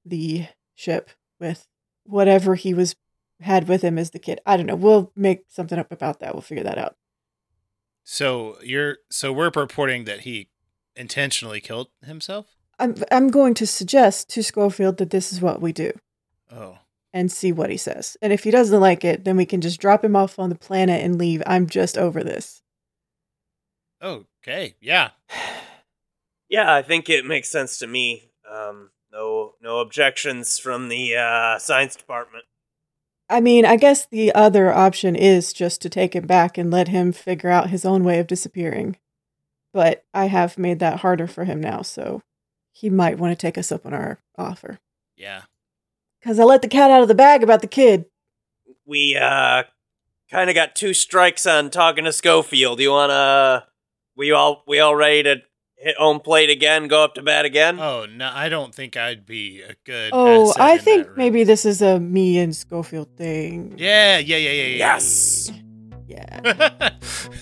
the 0.06 0.48
ship 0.76 1.10
with 1.40 1.68
whatever 2.06 2.56
he 2.56 2.74
was 2.74 2.96
had 3.40 3.68
with 3.68 3.82
him 3.82 3.98
as 3.98 4.12
the 4.12 4.20
kid. 4.20 4.40
I 4.46 4.58
don't 4.58 4.68
know. 4.68 4.76
We'll 4.76 5.12
make 5.16 5.46
something 5.48 5.80
up 5.80 5.92
about 5.92 6.20
that. 6.20 6.34
We'll 6.34 6.42
figure 6.42 6.64
that 6.64 6.78
out. 6.78 6.96
So 8.04 8.58
you're 8.64 8.98
so 9.10 9.32
we're 9.32 9.52
purporting 9.52 10.06
that 10.06 10.22
he 10.22 10.50
intentionally 10.96 11.62
killed 11.62 11.88
himself. 12.06 12.48
I'm 12.78 12.96
I'm 13.12 13.30
going 13.30 13.54
to 13.56 13.68
suggest 13.68 14.30
to 14.32 14.44
Schofield 14.44 14.98
that 14.98 15.12
this 15.12 15.32
is 15.32 15.42
what 15.42 15.62
we 15.62 15.72
do 15.72 15.92
Oh, 16.52 16.80
and 17.13 17.32
see 17.32 17.51
what 17.51 17.70
he 17.70 17.77
says. 17.77 18.18
And 18.22 18.32
if 18.32 18.44
he 18.44 18.51
doesn't 18.51 18.80
like 18.80 19.03
it, 19.03 19.24
then 19.24 19.38
we 19.38 19.46
can 19.46 19.62
just 19.62 19.80
drop 19.80 20.03
him 20.03 20.15
off 20.15 20.39
on 20.39 20.50
the 20.50 20.56
planet 20.56 21.03
and 21.03 21.18
leave. 21.18 21.44
I'm 21.46 21.68
just 21.68 21.98
over 21.98 22.24
this. 22.24 22.62
okay, 24.01 24.75
yeah. 24.80 25.12
Yeah, 26.50 26.75
I 26.75 26.82
think 26.82 27.10
it 27.10 27.25
makes 27.25 27.48
sense 27.48 27.77
to 27.77 27.88
me. 27.88 28.30
Um, 28.46 28.89
no, 29.10 29.53
no 29.62 29.80
objections 29.80 30.60
from 30.60 30.89
the 30.89 31.15
uh, 31.15 31.58
science 31.60 31.96
department. 31.96 32.44
I 33.30 33.39
mean, 33.39 33.65
I 33.65 33.77
guess 33.77 34.06
the 34.06 34.34
other 34.36 34.74
option 34.74 35.15
is 35.15 35.53
just 35.53 35.82
to 35.82 35.89
take 35.89 36.13
him 36.13 36.27
back 36.27 36.58
and 36.58 36.70
let 36.70 36.89
him 36.89 37.13
figure 37.13 37.50
out 37.50 37.70
his 37.70 37.86
own 37.86 38.03
way 38.03 38.20
of 38.20 38.27
disappearing. 38.27 38.98
But 39.74 40.03
I 40.13 40.25
have 40.25 40.58
made 40.58 40.80
that 40.80 41.00
harder 41.00 41.27
for 41.27 41.46
him 41.46 41.62
now, 41.62 41.82
so 41.82 42.22
he 42.74 42.89
might 42.89 43.18
want 43.18 43.32
to 43.32 43.41
take 43.41 43.58
us 43.58 43.72
up 43.72 43.86
on 43.86 43.94
our 43.94 44.20
offer. 44.38 44.80
Yeah. 45.15 45.44
Because 46.22 46.40
I 46.40 46.44
let 46.44 46.62
the 46.62 46.68
cat 46.68 46.92
out 46.92 47.01
of 47.01 47.08
the 47.08 47.16
bag 47.16 47.44
about 47.44 47.62
the 47.62 47.68
kid. 47.68 48.06
We 48.86 49.16
uh, 49.16 49.63
kind 50.30 50.50
of 50.50 50.56
got 50.56 50.75
two 50.75 50.94
strikes 50.94 51.48
on 51.48 51.70
talking 51.70 52.06
to 52.06 52.12
Schofield. 52.12 52.80
You 52.80 52.92
wanna? 52.92 53.68
We 54.16 54.32
all 54.32 54.63
we 54.68 54.80
all 54.80 54.96
ready 54.96 55.24
to 55.24 55.42
hit 55.82 55.98
home 55.98 56.20
plate 56.20 56.50
again? 56.50 56.88
Go 56.88 57.04
up 57.04 57.16
to 57.16 57.22
bat 57.22 57.46
again? 57.46 57.80
Oh 57.80 58.06
no, 58.06 58.30
I 58.34 58.50
don't 58.50 58.74
think 58.74 58.96
I'd 58.96 59.25
be 59.25 59.62
a 59.62 59.75
good. 59.86 60.12
Oh, 60.13 60.54
I 60.58 60.78
think 60.78 61.18
maybe 61.18 61.44
this 61.44 61.66
is 61.66 61.82
a 61.82 62.00
me 62.00 62.38
and 62.38 62.56
Schofield 62.56 63.10
thing. 63.18 63.74
Yeah, 63.78 64.20
yeah, 64.20 64.38
yeah, 64.38 64.51
yeah, 64.51 64.63
yeah. 64.63 64.78
Yes. 64.78 65.51
Yeah. 66.08 66.90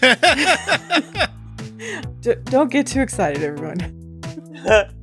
D- 2.21 2.35
don't 2.45 2.71
get 2.71 2.87
too 2.87 3.01
excited, 3.01 3.43
everyone. 3.43 3.95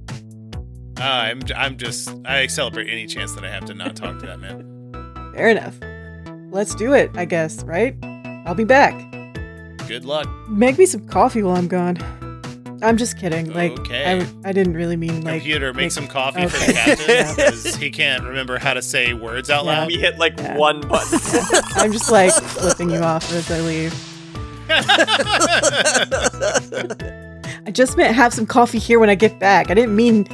Uh, 0.99 1.03
I'm, 1.03 1.43
I'm 1.55 1.77
just, 1.77 2.09
I 2.25 2.47
celebrate 2.47 2.89
any 2.89 3.07
chance 3.07 3.33
that 3.33 3.45
I 3.45 3.51
have 3.51 3.67
to 3.67 3.75
not 3.75 3.97
talk 3.97 4.19
to 4.21 4.27
that 4.27 4.41
man. 4.41 5.33
Fair 5.35 5.51
enough. 5.51 5.79
Let's 6.53 6.75
do 6.75 6.95
it, 6.95 7.11
I 7.17 7.27
guess, 7.27 7.63
right? 7.65 7.95
I'll 8.47 8.55
be 8.55 8.65
back. 8.65 8.95
Good 9.87 10.05
luck. 10.07 10.27
Make 10.49 10.79
me 10.79 10.87
some 10.87 11.07
coffee 11.07 11.43
while 11.43 11.57
I'm 11.57 11.69
gone. 11.69 11.99
I'm 12.83 12.97
just 12.97 13.19
kidding. 13.19 13.53
Like, 13.53 13.73
Okay. 13.81 14.05
I, 14.05 14.19
w- 14.19 14.43
I 14.45 14.53
didn't 14.53 14.75
really 14.75 14.97
mean 14.97 15.23
like. 15.23 15.43
Computer, 15.43 15.73
make 15.73 15.85
make- 15.85 15.93
some 15.93 16.07
coffee 16.09 16.47
for 16.47 16.59
the 16.67 16.73
captain 16.73 17.07
Yeah. 17.09 17.35
because 17.35 17.77
he 17.77 17.91
can't 17.91 18.23
remember 18.25 18.59
how 18.59 18.75
to 18.75 18.83
say 18.83 19.13
words 19.15 19.51
out 19.51 19.65
Yeah. 19.65 19.79
loud. 19.81 19.87
we 19.89 19.97
hit 19.99 20.19
like 20.19 20.39
Yeah. 20.39 20.57
one 20.57 20.81
button. 20.83 21.19
I'm 21.77 21.93
just 21.93 22.11
like 22.11 22.33
flipping 22.33 22.91
you 22.91 22.99
off 23.01 23.31
as 23.33 23.51
I 23.51 23.61
leave. 23.61 23.95
I 27.67 27.71
just 27.73 27.97
meant 27.97 28.15
have 28.15 28.33
some 28.35 28.47
coffee 28.47 28.79
here 28.79 28.99
when 28.99 29.09
I 29.11 29.15
get 29.15 29.39
back. 29.39 29.71
I 29.71 29.75
didn't 29.75 29.95
mean 29.97 30.25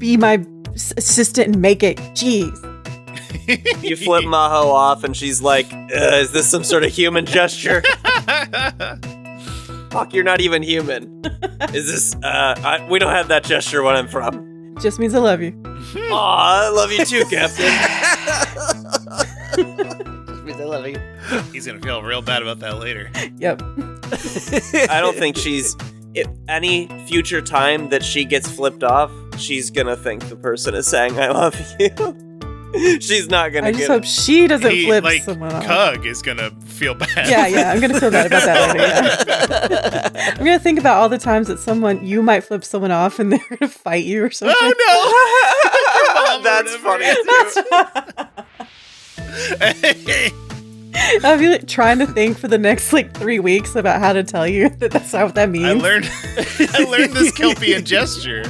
be 0.00 0.16
my 0.16 0.44
s- 0.74 0.92
assistant 0.96 1.46
and 1.48 1.62
make 1.62 1.84
it. 1.84 1.98
Jeez. 2.14 2.50
you 3.84 3.94
flip 3.96 4.24
Maho 4.24 4.72
off, 4.72 5.04
and 5.04 5.16
she's 5.16 5.40
like, 5.40 5.72
uh, 5.72 5.86
"Is 6.16 6.32
this 6.32 6.50
some 6.50 6.64
sort 6.64 6.82
of 6.82 6.90
human 6.90 7.26
gesture? 7.26 7.82
Fuck, 9.90 10.14
you're 10.14 10.24
not 10.24 10.40
even 10.40 10.62
human. 10.62 11.22
Is 11.74 11.90
this? 11.90 12.14
Uh, 12.22 12.54
I, 12.58 12.86
we 12.88 12.98
don't 12.98 13.12
have 13.12 13.28
that 13.28 13.44
gesture 13.44 13.82
when 13.82 13.96
I'm 13.96 14.08
from. 14.08 14.74
Just 14.80 14.98
means 14.98 15.14
I 15.14 15.18
love 15.18 15.42
you. 15.42 15.60
Aw, 15.64 16.66
I 16.66 16.68
love 16.70 16.90
you 16.92 17.04
too, 17.04 17.24
Captain. 17.26 17.66
Just 20.26 20.44
means 20.44 20.60
I 20.60 20.64
love 20.64 20.86
you. 20.86 20.98
He's 21.52 21.66
gonna 21.66 21.80
feel 21.80 22.02
real 22.02 22.22
bad 22.22 22.42
about 22.42 22.60
that 22.60 22.78
later. 22.78 23.10
Yep. 23.38 23.62
I 24.90 25.00
don't 25.00 25.16
think 25.16 25.36
she's. 25.36 25.76
If 26.14 26.26
any 26.48 26.88
future 27.06 27.40
time 27.40 27.88
that 27.90 28.02
she 28.04 28.24
gets 28.24 28.50
flipped 28.50 28.82
off, 28.82 29.12
she's 29.40 29.70
gonna 29.70 29.96
think 29.96 30.28
the 30.28 30.36
person 30.36 30.74
is 30.74 30.86
saying 30.86 31.18
"I 31.18 31.28
love 31.28 31.60
you." 31.78 31.90
she's 33.00 33.28
not 33.28 33.52
gonna 33.52 33.66
I 33.66 33.72
just 33.72 33.80
get. 33.80 33.88
hope 33.90 34.04
she 34.04 34.46
doesn't 34.46 34.70
He, 34.70 34.84
flip 34.86 35.02
like, 35.02 35.22
someone 35.22 35.52
off. 35.52 35.64
Cug 35.64 36.06
is 36.06 36.22
gonna 36.22 36.50
feel 36.66 36.94
bad. 36.94 37.28
Yeah, 37.28 37.46
yeah, 37.48 37.72
I'm 37.72 37.80
gonna 37.80 37.98
feel 37.98 38.10
bad 38.12 38.26
about 38.26 38.44
that 38.44 38.68
later. 38.76 40.08
Yeah. 40.14 40.34
I'm 40.38 40.44
gonna 40.44 40.58
think 40.60 40.78
about 40.78 40.98
all 41.00 41.08
the 41.08 41.18
times 41.18 41.48
that 41.48 41.58
someone 41.58 42.06
you 42.06 42.22
might 42.22 42.42
flip 42.44 42.62
someone 42.64 42.92
off 42.92 43.18
and 43.18 43.32
they're 43.32 43.40
gonna 43.58 43.68
fight 43.68 44.04
you 44.04 44.22
or 44.24 44.30
something. 44.30 44.56
Oh 44.60 46.40
no, 46.42 46.42
That's 46.44 46.76
funny. 46.76 47.06
too. 50.30 50.46
I'll 50.94 51.38
be 51.38 51.48
like, 51.48 51.66
trying 51.68 51.98
to 51.98 52.06
think 52.06 52.38
for 52.38 52.48
the 52.48 52.58
next 52.58 52.92
like 52.92 53.14
three 53.14 53.38
weeks 53.38 53.76
about 53.76 54.00
how 54.00 54.12
to 54.12 54.22
tell 54.24 54.46
you 54.46 54.68
that 54.78 54.90
that's 54.90 55.12
not 55.12 55.26
what 55.26 55.34
that 55.34 55.50
means. 55.50 55.66
I 55.66 55.72
learned 55.72 56.04
I 56.74 56.84
learned 56.84 57.12
this 57.14 57.32
Kelpien 57.32 57.84
gesture. 57.84 58.42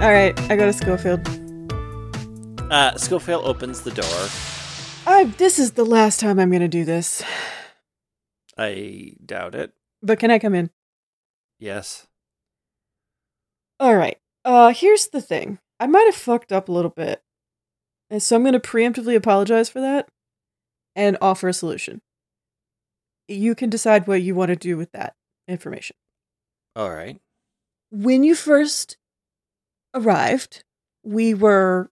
All 0.00 0.10
right, 0.10 0.38
I 0.50 0.56
go 0.56 0.64
to 0.64 0.72
Schofield. 0.72 1.39
Uh, 2.70 2.96
Schofield 2.96 3.44
opens 3.44 3.80
the 3.80 3.90
door. 3.90 4.28
I 5.06 5.24
this 5.38 5.58
is 5.58 5.72
the 5.72 5.84
last 5.84 6.20
time 6.20 6.38
I'm 6.38 6.50
gonna 6.52 6.68
do 6.68 6.84
this. 6.84 7.22
I 8.56 9.14
doubt 9.24 9.54
it. 9.54 9.72
But 10.02 10.18
can 10.18 10.30
I 10.30 10.38
come 10.38 10.54
in? 10.54 10.70
Yes. 11.58 12.06
All 13.80 13.96
right. 13.96 14.18
Uh, 14.44 14.72
here's 14.72 15.08
the 15.08 15.20
thing. 15.20 15.58
I 15.80 15.86
might 15.86 16.04
have 16.06 16.14
fucked 16.14 16.52
up 16.52 16.68
a 16.68 16.72
little 16.72 16.90
bit, 16.90 17.22
and 18.08 18.22
so 18.22 18.36
I'm 18.36 18.44
gonna 18.44 18.60
preemptively 18.60 19.16
apologize 19.16 19.68
for 19.68 19.80
that, 19.80 20.08
and 20.94 21.16
offer 21.20 21.48
a 21.48 21.52
solution. 21.52 22.02
You 23.26 23.54
can 23.54 23.70
decide 23.70 24.06
what 24.06 24.22
you 24.22 24.34
want 24.34 24.48
to 24.50 24.56
do 24.56 24.76
with 24.76 24.92
that 24.92 25.14
information. 25.48 25.96
All 26.76 26.90
right. 26.92 27.20
when 27.90 28.22
you 28.22 28.34
first 28.36 28.96
arrived, 29.94 30.62
we 31.02 31.34
were 31.34 31.90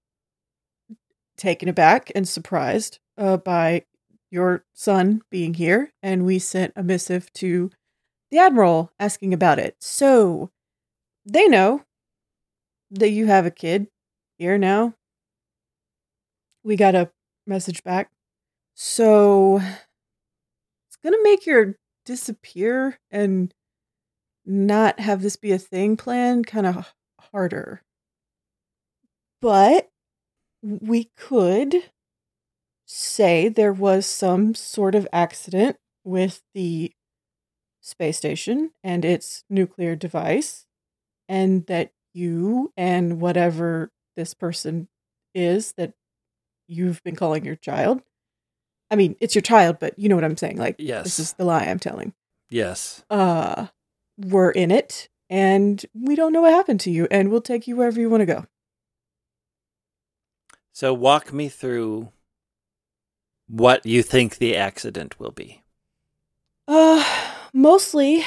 taken 1.38 1.68
aback 1.68 2.12
and 2.14 2.28
surprised 2.28 2.98
uh, 3.16 3.38
by 3.38 3.84
your 4.30 4.64
son 4.74 5.22
being 5.30 5.54
here, 5.54 5.92
and 6.02 6.26
we 6.26 6.38
sent 6.38 6.72
a 6.76 6.82
missive 6.82 7.32
to 7.34 7.70
the 8.30 8.38
Admiral 8.38 8.92
asking 8.98 9.32
about 9.32 9.58
it. 9.58 9.76
So 9.80 10.50
they 11.24 11.48
know 11.48 11.84
that 12.90 13.10
you 13.10 13.26
have 13.26 13.46
a 13.46 13.50
kid 13.50 13.88
here 14.38 14.58
now. 14.58 14.94
We 16.62 16.76
got 16.76 16.94
a 16.94 17.10
message 17.46 17.82
back. 17.82 18.10
So 18.74 19.56
it's 19.58 20.96
going 21.02 21.14
to 21.14 21.22
make 21.22 21.46
your 21.46 21.76
disappear 22.04 22.98
and 23.10 23.52
not 24.44 25.00
have 25.00 25.22
this 25.22 25.36
be 25.36 25.52
a 25.52 25.58
thing 25.58 25.96
plan 25.96 26.44
kind 26.44 26.66
of 26.66 26.94
harder. 27.32 27.82
But 29.40 29.87
we 30.80 31.10
could 31.16 31.74
say 32.86 33.48
there 33.48 33.72
was 33.72 34.06
some 34.06 34.54
sort 34.54 34.94
of 34.94 35.06
accident 35.12 35.76
with 36.04 36.42
the 36.54 36.92
space 37.80 38.16
station 38.18 38.70
and 38.82 39.04
its 39.04 39.44
nuclear 39.48 39.96
device, 39.96 40.66
and 41.28 41.66
that 41.66 41.92
you 42.14 42.72
and 42.76 43.20
whatever 43.20 43.90
this 44.16 44.34
person 44.34 44.88
is 45.34 45.72
that 45.72 45.92
you've 46.66 47.02
been 47.04 47.16
calling 47.16 47.44
your 47.44 47.56
child. 47.56 48.02
I 48.90 48.96
mean, 48.96 49.16
it's 49.20 49.34
your 49.34 49.42
child, 49.42 49.78
but 49.78 49.98
you 49.98 50.08
know 50.08 50.14
what 50.14 50.24
I'm 50.24 50.36
saying. 50.36 50.56
Like, 50.56 50.76
Yes. 50.78 51.04
this 51.04 51.18
is 51.18 51.32
the 51.34 51.44
lie 51.44 51.64
I'm 51.64 51.78
telling. 51.78 52.14
Yes. 52.50 53.04
Uh, 53.10 53.66
we're 54.18 54.50
in 54.50 54.70
it, 54.70 55.08
and 55.30 55.84
we 55.94 56.16
don't 56.16 56.32
know 56.32 56.40
what 56.42 56.52
happened 56.52 56.80
to 56.80 56.90
you, 56.90 57.06
and 57.10 57.30
we'll 57.30 57.40
take 57.42 57.66
you 57.66 57.76
wherever 57.76 58.00
you 58.00 58.08
want 58.10 58.22
to 58.22 58.26
go. 58.26 58.46
So 60.78 60.94
walk 60.94 61.32
me 61.32 61.48
through 61.48 62.12
what 63.48 63.84
you 63.84 64.00
think 64.04 64.36
the 64.36 64.54
accident 64.54 65.18
will 65.18 65.32
be. 65.32 65.64
Uh, 66.68 67.04
mostly, 67.52 68.22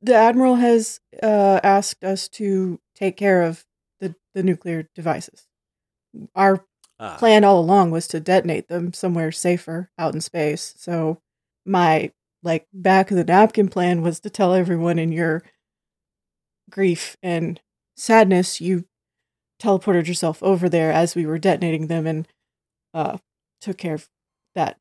the 0.00 0.14
admiral 0.14 0.54
has 0.54 1.00
uh 1.20 1.58
asked 1.64 2.04
us 2.04 2.28
to 2.28 2.78
take 2.94 3.16
care 3.16 3.42
of 3.42 3.64
the 3.98 4.14
the 4.32 4.44
nuclear 4.44 4.88
devices. 4.94 5.48
Our 6.36 6.64
Ah, 7.00 7.16
plan 7.18 7.42
all 7.42 7.58
along 7.58 7.90
was 7.90 8.06
to 8.06 8.20
detonate 8.20 8.68
them 8.68 8.92
somewhere 8.92 9.32
safer 9.32 9.90
out 9.98 10.14
in 10.14 10.20
space. 10.20 10.74
So 10.78 11.20
my 11.66 12.12
like 12.44 12.68
back 12.72 13.10
of 13.10 13.16
the 13.16 13.24
napkin 13.24 13.68
plan 13.68 14.02
was 14.02 14.20
to 14.20 14.30
tell 14.30 14.54
everyone 14.54 15.00
in 15.00 15.10
your 15.10 15.42
grief 16.70 17.16
and 17.24 17.60
sadness 17.96 18.60
you 18.60 18.84
teleported 19.60 20.06
yourself 20.06 20.42
over 20.42 20.68
there 20.68 20.90
as 20.92 21.14
we 21.14 21.26
were 21.26 21.38
detonating 21.38 21.86
them 21.86 22.06
and 22.06 22.26
uh 22.94 23.18
took 23.60 23.76
care 23.78 23.94
of 23.94 24.08
that 24.54 24.78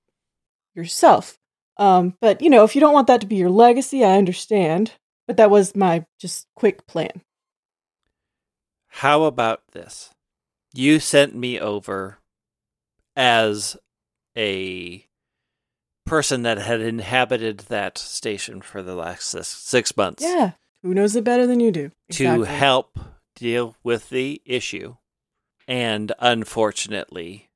yourself. 0.75 1.38
Um 1.77 2.15
but 2.21 2.41
you 2.41 2.50
know, 2.50 2.63
if 2.63 2.75
you 2.75 2.81
don't 2.81 2.93
want 2.93 3.07
that 3.07 3.21
to 3.21 3.27
be 3.27 3.36
your 3.36 3.50
legacy, 3.50 4.03
I 4.03 4.17
understand, 4.17 4.93
but 5.27 5.38
that 5.38 5.51
was 5.51 5.75
my 5.75 6.05
just 6.19 6.48
quick 6.55 6.88
plan. 6.88 7.21
How 8.88 9.24
about 9.24 9.62
this? 9.74 10.09
You 10.74 11.00
sent 11.00 11.36
me 11.36 11.59
over 11.59 12.19
as 13.15 13.77
a 14.38 15.05
person 16.05 16.43
that 16.43 16.57
had 16.57 16.81
inhabited 16.81 17.59
that 17.69 17.98
station 17.98 18.62
for 18.62 18.81
the 18.81 18.95
last 18.95 19.24
six, 19.29 19.48
six 19.48 19.98
months 19.98 20.24
Yeah. 20.24 20.51
Who 20.81 20.93
knows 20.93 21.15
it 21.15 21.24
better 21.24 21.45
than 21.45 21.59
you 21.59 21.71
do? 21.71 21.91
to 22.12 22.43
help 22.43 22.98
deal 23.39 23.75
with 23.84 24.10
the 24.10 24.41
issue. 24.46 24.96
And 25.67 26.12
unfortunately, 26.19 27.50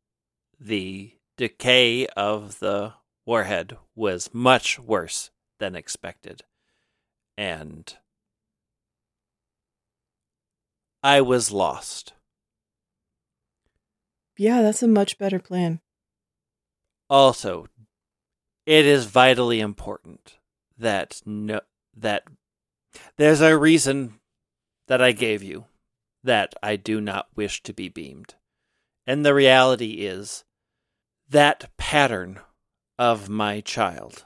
the 0.60 1.13
decay 1.38 2.08
of 2.08 2.60
the 2.60 2.94
warhead 3.25 3.78
was 3.96 4.34
much 4.34 4.80
worse 4.80 5.32
than 5.60 5.75
expected. 5.75 6.44
And 7.38 7.93
I 11.04 11.22
was 11.22 11.52
lost. 11.52 12.13
Yeah, 14.38 14.62
that's 14.62 14.84
a 14.84 14.88
much 14.88 15.17
better 15.17 15.39
plan. 15.39 15.82
Also, 17.10 17.67
it 18.65 18.86
is 18.86 19.06
vitally 19.06 19.60
important 19.60 20.38
that 20.78 21.22
no 21.26 21.62
that 21.96 22.24
there's 23.17 23.41
a 23.41 23.58
reason 23.58 24.19
that 24.88 25.02
I 25.02 25.12
gave 25.12 25.43
you 25.43 25.65
that 26.24 26.54
I 26.64 26.76
do 26.76 27.02
not 27.02 27.28
wish 27.36 27.62
to 27.64 27.74
be 27.74 27.90
beamed. 27.90 28.36
And 29.06 29.26
the 29.26 29.34
reality 29.34 30.06
is 30.06 30.44
that 31.30 31.70
pattern 31.78 32.40
of 32.98 33.28
my 33.28 33.62
child 33.62 34.26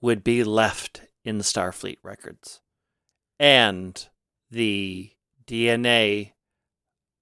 would 0.00 0.22
be 0.22 0.44
left 0.44 1.02
in 1.24 1.38
Starfleet 1.38 1.98
records. 2.02 2.60
And 3.40 4.06
the 4.50 5.10
DNA 5.46 6.32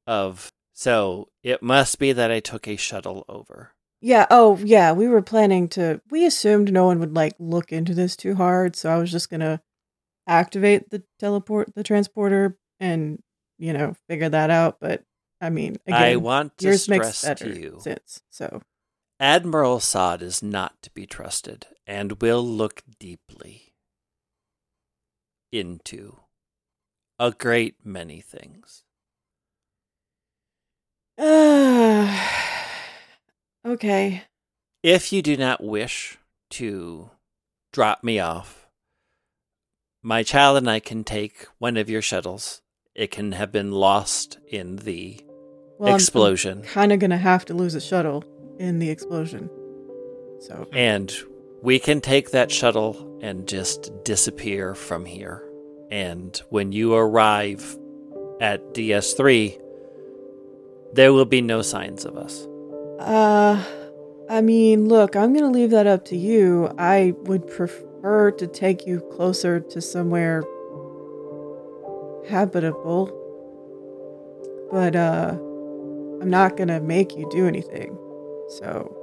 of 0.07 0.51
so 0.75 1.29
it 1.43 1.63
must 1.63 1.99
be 1.99 2.13
that 2.13 2.31
I 2.31 2.41
took 2.41 2.67
a 2.67 2.77
shuttle 2.77 3.25
over. 3.29 3.73
Yeah, 4.01 4.27
oh 4.31 4.59
yeah, 4.59 4.93
we 4.93 5.07
were 5.07 5.23
planning 5.23 5.69
to 5.71 6.01
we 6.11 6.27
assumed 6.27 6.73
no 6.73 6.87
one 6.87 6.99
would 6.99 7.15
like 7.15 7.35
look 7.39 7.73
into 7.73 7.95
this 7.95 8.17
too 8.17 8.35
hard, 8.35 8.75
so 8.75 8.91
I 8.91 8.99
was 8.99 9.13
just 9.13 9.31
going 9.31 9.41
to 9.41 9.61
activate 10.27 10.91
the 10.91 11.05
teleport 11.19 11.75
the 11.75 11.85
transporter 11.85 12.59
and, 12.81 13.23
you 13.63 13.73
know, 13.73 13.95
figure 14.09 14.29
that 14.29 14.51
out, 14.51 14.79
but 14.81 15.05
I 15.41 15.49
mean, 15.49 15.77
again, 15.87 16.03
I 16.03 16.17
want 16.17 16.59
to 16.59 16.65
yours 16.65 16.89
makes 16.89 17.19
stress 17.19 17.39
better 17.39 17.55
to 17.55 17.61
you 17.61 17.79
sense. 17.81 18.21
So, 18.29 18.61
Admiral 19.21 19.79
Sod 19.79 20.21
is 20.21 20.43
not 20.43 20.83
to 20.83 20.91
be 20.91 21.07
trusted 21.07 21.69
and 21.87 22.21
will 22.21 22.45
look 22.45 22.83
deeply 22.99 23.75
into 25.53 26.19
a 27.21 27.31
great 27.31 27.77
many 27.85 28.21
things. 28.21 28.83
uh, 31.19 32.29
okay. 33.65 34.25
If 34.83 35.13
you 35.13 35.23
do 35.23 35.37
not 35.37 35.63
wish 35.63 36.19
to 36.51 37.11
drop 37.73 38.03
me 38.03 38.19
off, 38.19 38.67
my 40.03 40.25
child 40.25 40.57
and 40.57 40.69
I 40.69 40.81
can 40.81 41.05
take 41.05 41.47
one 41.59 41.77
of 41.77 41.89
your 41.89 42.03
shuttles. 42.03 42.62
It 42.95 43.11
can 43.11 43.33
have 43.33 43.51
been 43.53 43.71
lost 43.73 44.39
in 44.49 44.77
the 44.77 45.19
Well, 45.79 45.95
explosion. 45.95 46.63
kind 46.63 46.93
of 46.93 46.99
going 46.99 47.11
to 47.11 47.17
have 47.17 47.45
to 47.47 47.55
lose 47.55 47.75
a 47.75 47.81
shuttle 47.81 48.23
in 48.59 48.79
the 48.79 48.91
explosion. 48.91 49.49
So, 50.41 50.67
And 50.73 51.13
we 51.63 51.79
can 51.79 52.01
take 52.01 52.33
that 52.33 52.51
shuttle 52.51 53.19
and 53.23 53.49
just 53.49 53.91
disappear 54.05 54.75
from 54.75 55.05
here. 55.07 55.43
And 55.91 56.41
when 56.51 56.73
you 56.73 56.95
arrive 56.95 57.79
at 58.41 58.75
DS3, 58.75 59.59
there 60.93 61.13
will 61.13 61.25
be 61.25 61.41
no 61.41 61.63
signs 61.63 62.05
of 62.05 62.17
us. 62.17 62.47
Uh, 62.99 63.63
I 64.29 64.41
mean, 64.41 64.89
look, 64.89 65.17
I'm 65.17 65.33
gonna 65.33 65.51
leave 65.51 65.71
that 65.71 65.87
up 65.87 66.05
to 66.07 66.17
you. 66.17 66.71
I 66.79 67.15
would 67.23 67.47
prefer 67.49 68.31
to 68.33 68.47
take 68.47 68.87
you 68.87 69.01
closer 69.13 69.61
to 69.61 69.81
somewhere 69.81 70.43
habitable, 72.29 73.07
but 74.71 74.97
uh, 74.97 75.37
I'm 76.21 76.31
not 76.31 76.57
gonna 76.57 76.81
make 76.81 77.17
you 77.17 77.29
do 77.31 77.47
anything. 77.47 77.97
So, 78.59 78.97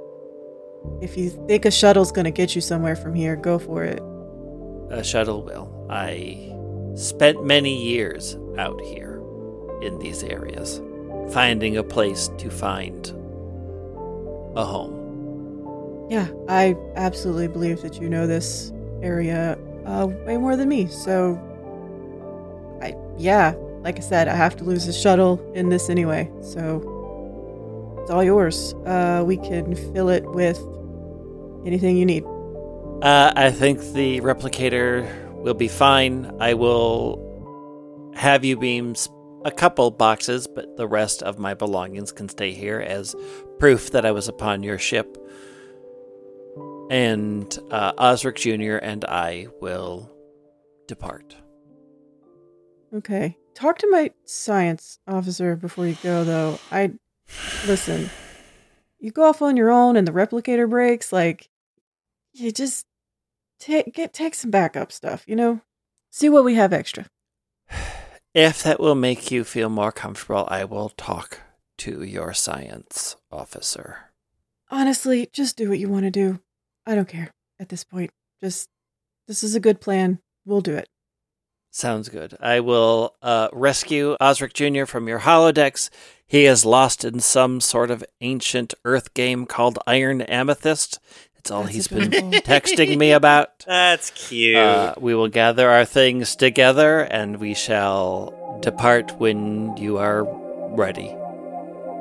if 1.00 1.16
you 1.16 1.30
think 1.46 1.64
a 1.64 1.70
shuttle's 1.70 2.12
gonna 2.12 2.30
get 2.30 2.54
you 2.54 2.60
somewhere 2.60 2.96
from 2.96 3.14
here, 3.14 3.36
go 3.36 3.58
for 3.58 3.84
it. 3.84 4.02
A 4.90 5.04
shuttle 5.04 5.42
will. 5.42 5.86
I 5.90 6.54
spent 6.94 7.44
many 7.44 7.82
years 7.82 8.36
out 8.58 8.80
here 8.80 9.22
in 9.82 9.98
these 9.98 10.22
areas, 10.22 10.80
finding 11.32 11.76
a 11.76 11.82
place 11.82 12.28
to 12.38 12.50
find 12.50 13.06
a 14.56 14.64
home. 14.64 16.08
Yeah, 16.10 16.28
I 16.48 16.76
absolutely 16.96 17.48
believe 17.48 17.82
that 17.82 18.00
you 18.00 18.08
know 18.08 18.26
this 18.26 18.72
area 19.02 19.56
uh, 19.86 20.08
way 20.26 20.36
more 20.36 20.56
than 20.56 20.68
me. 20.68 20.88
So, 20.88 21.40
yeah, 23.20 23.54
like 23.82 23.98
I 23.98 24.00
said, 24.00 24.28
I 24.28 24.34
have 24.34 24.56
to 24.56 24.64
lose 24.64 24.86
the 24.86 24.92
shuttle 24.92 25.40
in 25.54 25.68
this 25.68 25.90
anyway. 25.90 26.30
So, 26.42 27.98
it's 28.00 28.10
all 28.10 28.24
yours. 28.24 28.74
Uh, 28.86 29.22
we 29.26 29.36
can 29.36 29.74
fill 29.92 30.08
it 30.08 30.24
with 30.24 30.58
anything 31.66 31.96
you 31.96 32.06
need. 32.06 32.24
Uh, 33.02 33.32
I 33.36 33.50
think 33.50 33.80
the 33.92 34.20
replicator 34.20 35.08
will 35.34 35.54
be 35.54 35.68
fine. 35.68 36.34
I 36.40 36.54
will 36.54 38.12
have 38.14 38.44
you 38.44 38.56
beams 38.56 39.08
a 39.44 39.50
couple 39.50 39.90
boxes, 39.90 40.46
but 40.46 40.76
the 40.76 40.86
rest 40.86 41.22
of 41.22 41.38
my 41.38 41.54
belongings 41.54 42.12
can 42.12 42.28
stay 42.28 42.52
here 42.52 42.80
as 42.80 43.14
proof 43.58 43.90
that 43.92 44.04
I 44.04 44.12
was 44.12 44.28
upon 44.28 44.62
your 44.62 44.78
ship. 44.78 45.16
And 46.90 47.56
uh, 47.70 47.92
Osric 47.98 48.36
Jr. 48.36 48.76
and 48.76 49.04
I 49.04 49.48
will 49.60 50.10
depart. 50.86 51.36
Okay. 52.92 53.36
Talk 53.54 53.78
to 53.78 53.90
my 53.90 54.10
science 54.24 54.98
officer 55.06 55.56
before 55.56 55.86
you 55.86 55.96
go, 56.02 56.24
though. 56.24 56.58
I 56.70 56.92
listen, 57.66 58.10
you 58.98 59.10
go 59.10 59.24
off 59.24 59.42
on 59.42 59.56
your 59.56 59.70
own 59.70 59.96
and 59.96 60.06
the 60.06 60.12
replicator 60.12 60.68
breaks, 60.68 61.12
like 61.12 61.48
you 62.32 62.52
just 62.52 62.86
take 63.58 63.94
get 63.94 64.12
take 64.12 64.34
some 64.34 64.50
backup 64.50 64.92
stuff, 64.92 65.24
you 65.26 65.36
know? 65.36 65.60
See 66.10 66.28
what 66.28 66.44
we 66.44 66.54
have 66.54 66.72
extra. 66.72 67.06
If 68.32 68.62
that 68.62 68.78
will 68.78 68.94
make 68.94 69.32
you 69.32 69.42
feel 69.42 69.68
more 69.68 69.90
comfortable, 69.90 70.46
I 70.48 70.62
will 70.62 70.90
talk 70.90 71.40
to 71.78 72.04
your 72.04 72.32
science 72.32 73.16
officer. 73.32 74.12
Honestly, 74.70 75.28
just 75.32 75.56
do 75.56 75.68
what 75.68 75.80
you 75.80 75.88
want 75.88 76.04
to 76.04 76.12
do. 76.12 76.38
I 76.86 76.94
don't 76.94 77.08
care 77.08 77.32
at 77.58 77.70
this 77.70 77.82
point. 77.82 78.12
Just 78.40 78.68
this 79.26 79.42
is 79.42 79.56
a 79.56 79.60
good 79.60 79.80
plan. 79.80 80.20
We'll 80.44 80.60
do 80.60 80.76
it. 80.76 80.88
Sounds 81.70 82.08
good. 82.08 82.36
I 82.40 82.60
will 82.60 83.14
uh, 83.22 83.48
rescue 83.52 84.16
Osric 84.20 84.52
Jr. 84.52 84.86
from 84.86 85.06
your 85.06 85.20
holodecks. 85.20 85.88
He 86.26 86.44
is 86.44 86.64
lost 86.64 87.04
in 87.04 87.20
some 87.20 87.60
sort 87.60 87.90
of 87.90 88.04
ancient 88.20 88.74
Earth 88.84 89.14
game 89.14 89.46
called 89.46 89.78
Iron 89.86 90.22
Amethyst. 90.22 90.98
It's 91.36 91.50
all 91.50 91.62
That's 91.62 91.74
he's 91.74 91.88
been 91.88 92.10
texting 92.32 92.98
me 92.98 93.12
about. 93.12 93.60
That's 93.66 94.10
cute. 94.10 94.56
Uh, 94.56 94.94
we 94.98 95.14
will 95.14 95.28
gather 95.28 95.70
our 95.70 95.84
things 95.84 96.36
together 96.36 97.00
and 97.00 97.38
we 97.38 97.54
shall 97.54 98.58
depart 98.62 99.18
when 99.18 99.76
you 99.76 99.98
are 99.98 100.24
ready. 100.74 101.16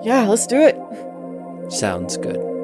Yeah, 0.03 0.25
let's 0.27 0.47
do 0.47 0.57
it. 0.61 1.71
Sounds 1.71 2.17
good. 2.17 2.58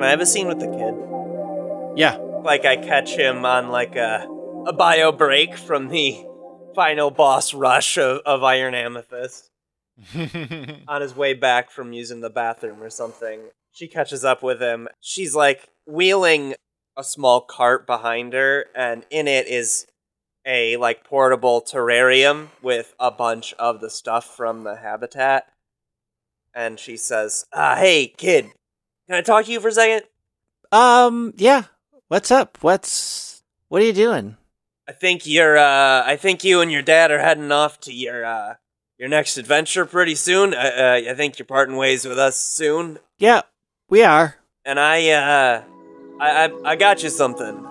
Can 0.00 0.06
I 0.06 0.12
have 0.12 0.22
a 0.22 0.26
scene 0.26 0.48
with 0.48 0.60
the 0.60 0.66
kid? 0.66 0.94
Yeah. 1.94 2.16
Like 2.42 2.64
I 2.64 2.76
catch 2.76 3.10
him 3.10 3.44
on 3.44 3.68
like 3.68 3.96
a 3.96 4.26
a 4.66 4.72
bio 4.72 5.12
break 5.12 5.58
from 5.58 5.88
the 5.88 6.24
final 6.74 7.10
boss 7.10 7.52
rush 7.52 7.98
of, 7.98 8.22
of 8.24 8.42
Iron 8.42 8.74
Amethyst 8.74 9.50
on 10.88 11.02
his 11.02 11.14
way 11.14 11.34
back 11.34 11.70
from 11.70 11.92
using 11.92 12.22
the 12.22 12.30
bathroom 12.30 12.82
or 12.82 12.88
something. 12.88 13.40
She 13.72 13.88
catches 13.88 14.24
up 14.24 14.42
with 14.42 14.62
him. 14.62 14.88
She's 15.02 15.34
like 15.34 15.68
wheeling 15.84 16.54
a 16.96 17.04
small 17.04 17.42
cart 17.42 17.86
behind 17.86 18.32
her, 18.32 18.68
and 18.74 19.04
in 19.10 19.28
it 19.28 19.48
is 19.48 19.86
a 20.46 20.78
like 20.78 21.04
portable 21.04 21.60
terrarium 21.60 22.48
with 22.62 22.94
a 22.98 23.10
bunch 23.10 23.52
of 23.58 23.82
the 23.82 23.90
stuff 23.90 24.24
from 24.24 24.64
the 24.64 24.76
habitat. 24.76 25.44
And 26.54 26.80
she 26.80 26.96
says, 26.96 27.44
uh, 27.52 27.76
"Hey, 27.76 28.06
kid, 28.16 28.52
can 29.10 29.18
I 29.18 29.22
talk 29.22 29.46
to 29.46 29.50
you 29.50 29.58
for 29.58 29.66
a 29.66 29.72
second? 29.72 30.02
Um, 30.70 31.34
yeah. 31.36 31.64
What's 32.06 32.30
up? 32.30 32.58
What's 32.60 33.42
what 33.66 33.82
are 33.82 33.84
you 33.84 33.92
doing? 33.92 34.36
I 34.88 34.92
think 34.92 35.26
you're 35.26 35.58
uh 35.58 36.04
I 36.06 36.14
think 36.14 36.44
you 36.44 36.60
and 36.60 36.70
your 36.70 36.82
dad 36.82 37.10
are 37.10 37.18
heading 37.18 37.50
off 37.50 37.80
to 37.80 37.92
your 37.92 38.24
uh 38.24 38.54
your 38.98 39.08
next 39.08 39.36
adventure 39.36 39.84
pretty 39.84 40.14
soon. 40.14 40.54
Uh, 40.54 40.58
uh, 40.58 41.10
I 41.10 41.14
think 41.14 41.40
you're 41.40 41.46
parting 41.46 41.74
ways 41.74 42.06
with 42.06 42.20
us 42.20 42.38
soon. 42.38 43.00
Yeah, 43.18 43.42
we 43.88 44.04
are. 44.04 44.36
And 44.64 44.78
I 44.78 45.08
uh 45.10 45.62
I 46.20 46.44
I, 46.44 46.70
I 46.70 46.76
got 46.76 47.02
you 47.02 47.10
something. 47.10 47.66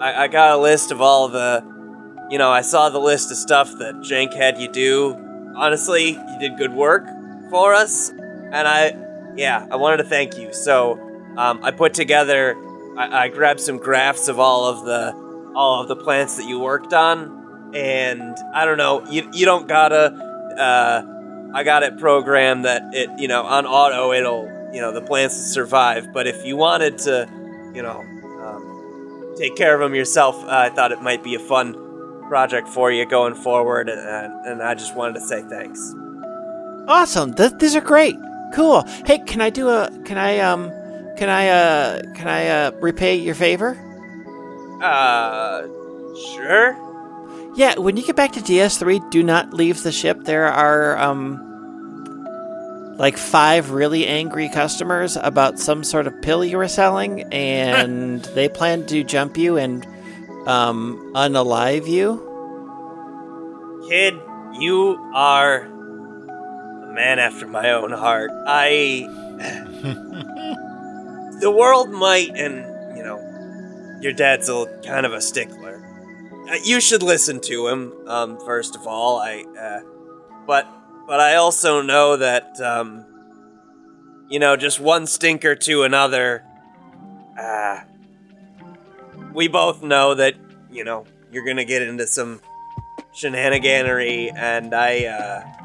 I, 0.00 0.24
I 0.24 0.26
got 0.26 0.50
a 0.50 0.60
list 0.60 0.90
of 0.90 1.00
all 1.00 1.28
the 1.28 2.26
you 2.28 2.38
know, 2.38 2.50
I 2.50 2.62
saw 2.62 2.88
the 2.88 2.98
list 2.98 3.30
of 3.30 3.36
stuff 3.36 3.70
that 3.78 3.94
Jank 3.96 4.34
had 4.34 4.58
you 4.58 4.66
do. 4.66 5.14
Honestly, 5.54 6.10
you 6.10 6.38
did 6.40 6.58
good 6.58 6.72
work 6.72 7.06
for 7.50 7.72
us. 7.72 8.10
And 8.10 8.66
I 8.66 9.11
yeah, 9.36 9.66
I 9.70 9.76
wanted 9.76 9.98
to 9.98 10.04
thank 10.04 10.38
you. 10.38 10.52
So 10.52 11.00
um, 11.36 11.64
I 11.64 11.70
put 11.70 11.94
together 11.94 12.56
I, 12.96 13.24
I 13.24 13.28
grabbed 13.28 13.60
some 13.60 13.78
graphs 13.78 14.28
of 14.28 14.38
all 14.38 14.66
of 14.66 14.84
the 14.84 15.20
all 15.54 15.82
of 15.82 15.88
the 15.88 15.96
plants 15.96 16.36
that 16.36 16.46
you 16.46 16.58
worked 16.58 16.92
on, 16.92 17.72
and 17.74 18.36
I 18.54 18.64
don't 18.64 18.78
know, 18.78 19.06
you 19.08 19.28
you 19.32 19.44
don't 19.44 19.68
gotta. 19.68 20.28
Uh, 20.58 21.08
I 21.54 21.64
got 21.64 21.82
it 21.82 21.98
programmed 21.98 22.64
that 22.64 22.82
it 22.94 23.10
you 23.18 23.28
know 23.28 23.42
on 23.42 23.66
auto 23.66 24.12
it'll 24.12 24.44
you 24.72 24.80
know 24.80 24.92
the 24.92 25.02
plants 25.02 25.36
survive, 25.36 26.12
but 26.12 26.26
if 26.26 26.44
you 26.44 26.56
wanted 26.56 26.98
to, 26.98 27.28
you 27.74 27.82
know, 27.82 28.00
um, 28.42 29.34
take 29.36 29.56
care 29.56 29.74
of 29.74 29.80
them 29.80 29.94
yourself, 29.94 30.42
uh, 30.44 30.48
I 30.48 30.68
thought 30.70 30.92
it 30.92 31.02
might 31.02 31.22
be 31.22 31.34
a 31.34 31.40
fun 31.40 31.74
project 32.28 32.68
for 32.68 32.90
you 32.90 33.04
going 33.04 33.34
forward, 33.34 33.88
and, 33.88 34.46
and 34.46 34.62
I 34.62 34.74
just 34.74 34.96
wanted 34.96 35.14
to 35.14 35.20
say 35.20 35.42
thanks. 35.42 35.94
Awesome. 36.88 37.34
Th- 37.34 37.52
these 37.58 37.76
are 37.76 37.82
great. 37.82 38.16
Cool. 38.52 38.82
Hey, 39.06 39.18
can 39.18 39.40
I 39.40 39.50
do 39.50 39.68
a 39.68 39.90
can 40.04 40.18
I 40.18 40.38
um 40.40 40.70
can 41.16 41.28
I 41.28 41.48
uh 41.48 42.02
can 42.14 42.28
I 42.28 42.48
uh 42.48 42.70
repay 42.80 43.16
your 43.16 43.34
favor? 43.34 43.78
Uh, 44.82 45.62
sure. 46.34 46.76
Yeah, 47.54 47.78
when 47.78 47.96
you 47.96 48.02
get 48.02 48.16
back 48.16 48.32
to 48.32 48.40
DS3, 48.40 49.10
do 49.10 49.22
not 49.22 49.52
leave 49.52 49.82
the 49.82 49.92
ship. 49.92 50.24
There 50.24 50.48
are 50.48 50.98
um 50.98 51.48
like 52.98 53.16
five 53.16 53.70
really 53.70 54.06
angry 54.06 54.48
customers 54.48 55.16
about 55.16 55.58
some 55.58 55.82
sort 55.82 56.06
of 56.06 56.20
pill 56.22 56.44
you 56.44 56.58
were 56.58 56.68
selling 56.68 57.22
and 57.32 58.22
they 58.36 58.48
plan 58.48 58.86
to 58.86 59.02
jump 59.02 59.36
you 59.38 59.56
and 59.56 59.86
um 60.46 61.12
unalive 61.14 61.86
you. 61.88 62.28
Kid, 63.88 64.14
you 64.58 64.98
are 65.14 65.68
man 66.92 67.18
after 67.18 67.46
my 67.46 67.70
own 67.72 67.92
heart. 67.92 68.30
I. 68.46 69.08
the 71.42 71.50
world 71.50 71.90
might, 71.90 72.30
and, 72.36 72.96
you 72.96 73.02
know, 73.02 73.18
your 74.00 74.12
dad's 74.12 74.48
a 74.48 74.80
kind 74.86 75.04
of 75.04 75.12
a 75.12 75.20
stickler. 75.20 75.82
Uh, 76.48 76.54
you 76.64 76.80
should 76.80 77.02
listen 77.02 77.40
to 77.40 77.66
him, 77.66 77.92
um, 78.06 78.38
first 78.38 78.76
of 78.76 78.86
all. 78.86 79.18
I, 79.18 79.44
uh, 79.58 79.80
but, 80.46 80.68
but 81.08 81.18
I 81.18 81.34
also 81.34 81.82
know 81.82 82.16
that, 82.16 82.60
um, 82.60 83.04
you 84.28 84.38
know, 84.38 84.56
just 84.56 84.78
one 84.78 85.06
stinker 85.06 85.56
to 85.56 85.82
another, 85.82 86.44
uh, 87.38 87.80
we 89.34 89.48
both 89.48 89.82
know 89.82 90.14
that, 90.14 90.36
you 90.70 90.84
know, 90.84 91.04
you're 91.32 91.44
gonna 91.44 91.64
get 91.64 91.82
into 91.82 92.06
some 92.06 92.40
shenaniganery, 93.14 94.32
and 94.34 94.74
I, 94.74 95.06
uh, 95.06 95.61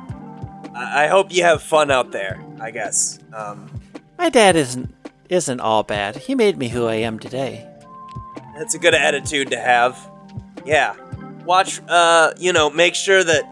I 0.77 1.05
I 1.05 1.07
hope 1.07 1.33
you 1.33 1.43
have 1.43 1.61
fun 1.61 1.91
out 1.91 2.11
there. 2.11 2.43
I 2.61 2.71
guess. 2.71 3.19
Um, 3.33 3.69
My 4.17 4.29
dad 4.29 4.55
isn't 4.55 4.93
isn't 5.29 5.59
all 5.59 5.83
bad. 5.83 6.15
He 6.15 6.35
made 6.35 6.57
me 6.57 6.69
who 6.69 6.85
I 6.85 6.95
am 6.95 7.19
today. 7.19 7.65
that's 8.57 8.73
a 8.75 8.79
good 8.79 8.93
attitude 8.95 9.49
to 9.51 9.59
have. 9.59 9.97
Yeah. 10.65 10.95
Watch. 11.45 11.79
Uh, 11.87 12.33
you 12.37 12.51
know, 12.53 12.69
make 12.69 12.95
sure 12.95 13.23
that 13.23 13.43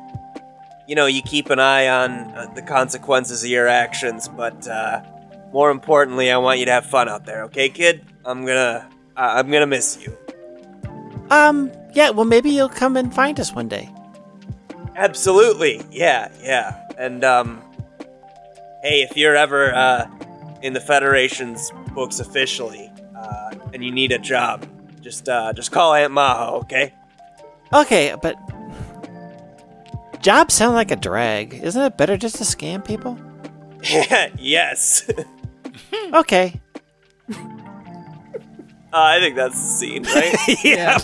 you 0.87 0.95
know 0.95 1.05
you 1.05 1.21
keep 1.21 1.49
an 1.49 1.59
eye 1.59 1.87
on 1.87 2.11
uh, 2.11 2.51
the 2.55 2.61
consequences 2.61 3.43
of 3.43 3.49
your 3.49 3.67
actions, 3.67 4.27
but 4.27 4.67
uh, 4.67 5.01
more 5.53 5.71
importantly, 5.71 6.31
I 6.31 6.37
want 6.37 6.59
you 6.59 6.65
to 6.65 6.71
have 6.71 6.85
fun 6.85 7.07
out 7.09 7.25
there. 7.25 7.43
Okay, 7.45 7.69
kid? 7.69 8.05
I'm 8.25 8.45
gonna. 8.45 8.89
Uh, 9.15 9.33
I'm 9.39 9.49
gonna 9.51 9.67
miss 9.67 9.97
you. 10.03 10.11
Um, 11.31 11.71
yeah, 11.93 12.09
well 12.11 12.25
maybe 12.25 12.49
you'll 12.49 12.69
come 12.69 12.97
and 12.97 13.13
find 13.13 13.39
us 13.39 13.53
one 13.53 13.67
day. 13.69 13.89
Absolutely. 14.95 15.81
Yeah, 15.91 16.29
yeah. 16.41 16.84
And 16.97 17.23
um 17.23 17.61
hey, 18.83 19.01
if 19.09 19.15
you're 19.17 19.35
ever 19.35 19.73
uh 19.73 20.07
in 20.61 20.73
the 20.73 20.79
Federation's 20.81 21.71
books 21.93 22.19
officially, 22.19 22.91
uh 23.17 23.51
and 23.73 23.83
you 23.83 23.91
need 23.91 24.11
a 24.11 24.19
job, 24.19 24.67
just 25.01 25.27
uh 25.29 25.53
just 25.53 25.71
call 25.71 25.93
Aunt 25.93 26.13
Maho, 26.13 26.61
okay? 26.63 26.93
Okay, 27.73 28.15
but 28.21 28.35
jobs 30.21 30.53
sound 30.53 30.75
like 30.75 30.91
a 30.91 30.95
drag. 30.95 31.53
Isn't 31.53 31.81
it 31.81 31.97
better 31.97 32.17
just 32.17 32.37
to 32.37 32.43
scam 32.43 32.85
people? 32.85 33.19
yes. 34.39 35.09
uh, 35.17 35.23
Okay. 36.13 36.59
I 38.93 39.19
think 39.19 39.35
that's 39.35 39.55
the 39.61 39.67
scene, 39.67 40.03
right? 40.03 40.35
Yeah. 40.63 40.97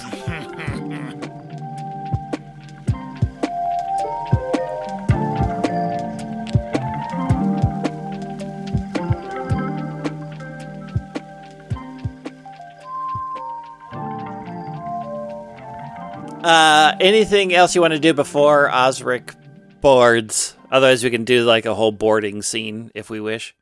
Uh, 16.43 16.95
anything 16.99 17.53
else 17.53 17.75
you 17.75 17.81
want 17.81 17.93
to 17.93 17.99
do 17.99 18.13
before 18.13 18.73
Osric 18.73 19.33
boards? 19.81 20.55
Otherwise, 20.71 21.03
we 21.03 21.09
can 21.09 21.25
do 21.25 21.43
like 21.43 21.65
a 21.65 21.75
whole 21.75 21.91
boarding 21.91 22.41
scene 22.41 22.91
if 22.95 23.09
we 23.09 23.19
wish. 23.19 23.55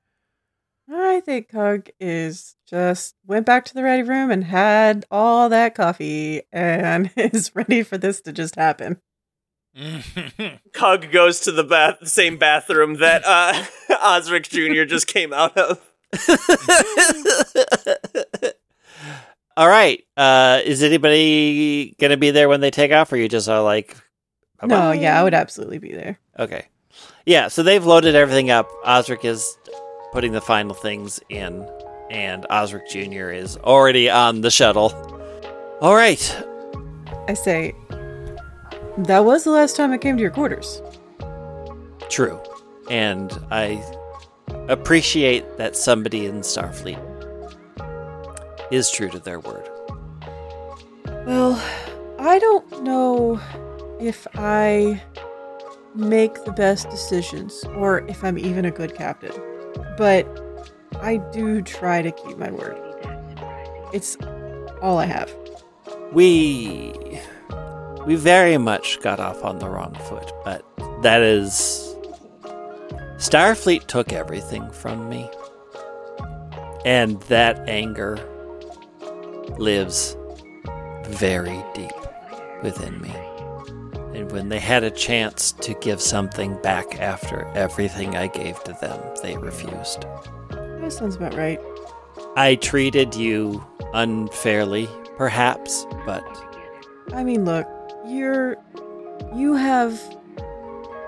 I 0.91 1.19
think 1.19 1.49
Cug 1.49 1.89
is 1.99 2.55
just 2.67 3.15
went 3.25 3.45
back 3.45 3.65
to 3.65 3.73
the 3.73 3.83
ready 3.83 4.03
room 4.03 4.31
and 4.31 4.43
had 4.43 5.05
all 5.11 5.49
that 5.49 5.75
coffee 5.75 6.43
and 6.51 7.11
is 7.17 7.51
ready 7.55 7.83
for 7.83 7.97
this 7.97 8.21
to 8.21 8.31
just 8.31 8.55
happen. 8.55 9.01
Cug 10.73 11.11
goes 11.11 11.41
to 11.41 11.51
the 11.51 11.63
bath 11.63 12.07
same 12.07 12.37
bathroom 12.37 12.95
that 12.95 13.21
uh 13.25 13.65
Osric 14.03 14.49
Jr. 14.49 14.83
just 14.85 15.05
came 15.07 15.31
out 15.31 15.55
of. 15.57 15.79
All 19.59 19.67
right. 19.67 20.01
Uh, 20.15 20.61
is 20.63 20.83
anybody 20.83 21.93
gonna 21.99 22.15
be 22.15 22.31
there 22.31 22.47
when 22.47 22.61
they 22.61 22.71
take 22.71 22.93
off, 22.93 23.11
or 23.11 23.17
you 23.17 23.27
just 23.27 23.49
are 23.49 23.61
like? 23.61 23.93
No, 24.63 24.93
yeah, 24.93 25.19
I 25.19 25.23
would 25.23 25.33
absolutely 25.33 25.79
be 25.79 25.91
there. 25.91 26.17
Okay. 26.39 26.67
Yeah, 27.25 27.49
so 27.49 27.61
they've 27.61 27.85
loaded 27.85 28.15
everything 28.15 28.49
up. 28.51 28.71
Osric 28.85 29.25
is 29.25 29.57
putting 30.13 30.31
the 30.31 30.39
final 30.39 30.73
things 30.73 31.19
in, 31.27 31.69
and 32.09 32.45
Osric 32.49 32.87
Jr. 32.87 33.31
is 33.31 33.57
already 33.57 34.09
on 34.09 34.39
the 34.39 34.49
shuttle. 34.49 34.93
All 35.81 35.93
right. 35.93 36.45
I 37.27 37.33
say, 37.33 37.75
that 38.99 39.25
was 39.25 39.43
the 39.43 39.51
last 39.51 39.75
time 39.75 39.91
I 39.91 39.97
came 39.97 40.15
to 40.15 40.21
your 40.21 40.31
quarters. 40.31 40.81
True. 42.07 42.39
And 42.89 43.37
I 43.51 43.83
appreciate 44.69 45.57
that 45.57 45.75
somebody 45.75 46.27
in 46.27 46.39
Starfleet 46.39 47.08
is 48.71 48.89
true 48.91 49.09
to 49.09 49.19
their 49.19 49.39
word. 49.39 49.69
Well, 51.25 51.61
I 52.19 52.39
don't 52.39 52.83
know 52.83 53.39
if 53.99 54.27
I 54.35 55.01
make 55.95 56.43
the 56.45 56.51
best 56.51 56.89
decisions 56.89 57.63
or 57.75 58.07
if 58.07 58.23
I'm 58.23 58.37
even 58.37 58.65
a 58.65 58.71
good 58.71 58.95
captain, 58.95 59.33
but 59.97 60.25
I 61.01 61.17
do 61.31 61.61
try 61.61 62.01
to 62.01 62.11
keep 62.11 62.37
my 62.37 62.51
word. 62.51 62.77
It's 63.93 64.17
all 64.81 64.97
I 64.97 65.05
have. 65.05 65.33
We 66.11 67.19
we 68.05 68.15
very 68.15 68.57
much 68.57 68.99
got 69.01 69.19
off 69.19 69.43
on 69.43 69.59
the 69.59 69.69
wrong 69.69 69.93
foot, 70.07 70.31
but 70.43 70.63
that 71.01 71.21
is 71.21 71.95
Starfleet 73.17 73.87
took 73.87 74.13
everything 74.13 74.71
from 74.71 75.09
me. 75.09 75.29
And 76.85 77.21
that 77.23 77.67
anger 77.67 78.17
lives 79.57 80.15
very 81.05 81.63
deep 81.73 81.91
within 82.63 83.01
me. 83.01 83.13
And 84.13 84.31
when 84.31 84.49
they 84.49 84.59
had 84.59 84.83
a 84.83 84.91
chance 84.91 85.51
to 85.53 85.73
give 85.75 86.01
something 86.01 86.59
back 86.61 86.99
after 86.99 87.45
everything 87.55 88.15
I 88.15 88.27
gave 88.27 88.63
to 88.65 88.73
them, 88.73 88.99
they 89.21 89.37
refused. 89.37 90.05
That 90.49 90.91
sounds 90.91 91.15
about 91.15 91.35
right. 91.35 91.59
I 92.35 92.55
treated 92.55 93.15
you 93.15 93.65
unfairly, 93.93 94.87
perhaps, 95.17 95.85
but 96.05 96.23
I 97.13 97.23
mean, 97.23 97.45
look, 97.45 97.67
you're 98.05 98.57
you 99.35 99.55
have 99.55 99.99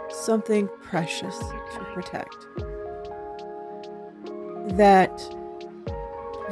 something 0.09 0.69
precious 0.81 1.37
to 1.37 1.87
protect 1.93 2.35
that 4.77 5.11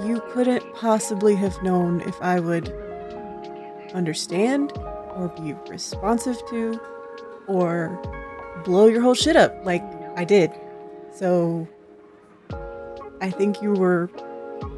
you 0.06 0.22
couldn't 0.32 0.74
possibly 0.76 1.36
have 1.36 1.62
known 1.64 2.02
if 2.02 2.22
I 2.22 2.40
would 2.40 2.70
understand 3.94 4.72
or 5.16 5.34
be 5.36 5.54
responsive 5.70 6.38
to 6.50 6.80
or 7.48 8.00
blow 8.64 8.88
your 8.88 9.02
whole 9.02 9.16
shit 9.16 9.36
up 9.36 9.56
like 9.66 9.84
I 10.16 10.24
did. 10.24 10.52
So 11.14 11.68
I 13.22 13.32
think 13.32 13.62
you 13.62 13.74
were 13.74 14.08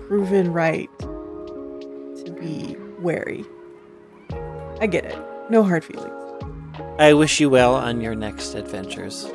proven 0.08 0.52
right 0.54 0.90
to 1.00 2.36
be 2.40 2.76
wary. 3.00 3.46
I 4.80 4.88
get 4.88 5.06
it. 5.06 5.18
No 5.50 5.64
hard 5.64 5.84
feelings. 5.84 6.14
I 6.98 7.14
wish 7.14 7.40
you 7.40 7.50
well 7.50 7.76
on 7.76 8.02
your 8.02 8.16
next 8.16 8.54
adventures. 8.56 9.32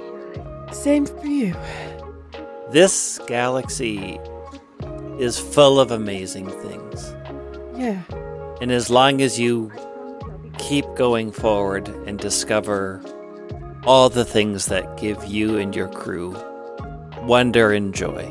Same 0.73 1.07
for 1.07 1.27
you. 1.27 1.55
This 2.71 3.21
galaxy 3.27 4.19
is 5.19 5.39
full 5.39 5.81
of 5.81 5.91
amazing 5.91 6.49
things. 6.49 7.15
Yeah. 7.77 8.03
And 8.61 8.71
as 8.71 8.91
long 8.91 9.21
as 9.21 9.39
you 9.39 9.73
keep 10.59 10.85
going 10.95 11.33
forward 11.33 11.89
and 12.07 12.19
discover 12.19 13.03
all 13.85 14.09
the 14.09 14.25
things 14.25 14.67
that 14.67 14.97
give 14.97 15.25
you 15.27 15.59
and 15.59 15.75
your 15.75 15.89
crew 15.89 16.37
wonder 17.23 17.73
and 17.73 17.95
joy, 17.95 18.25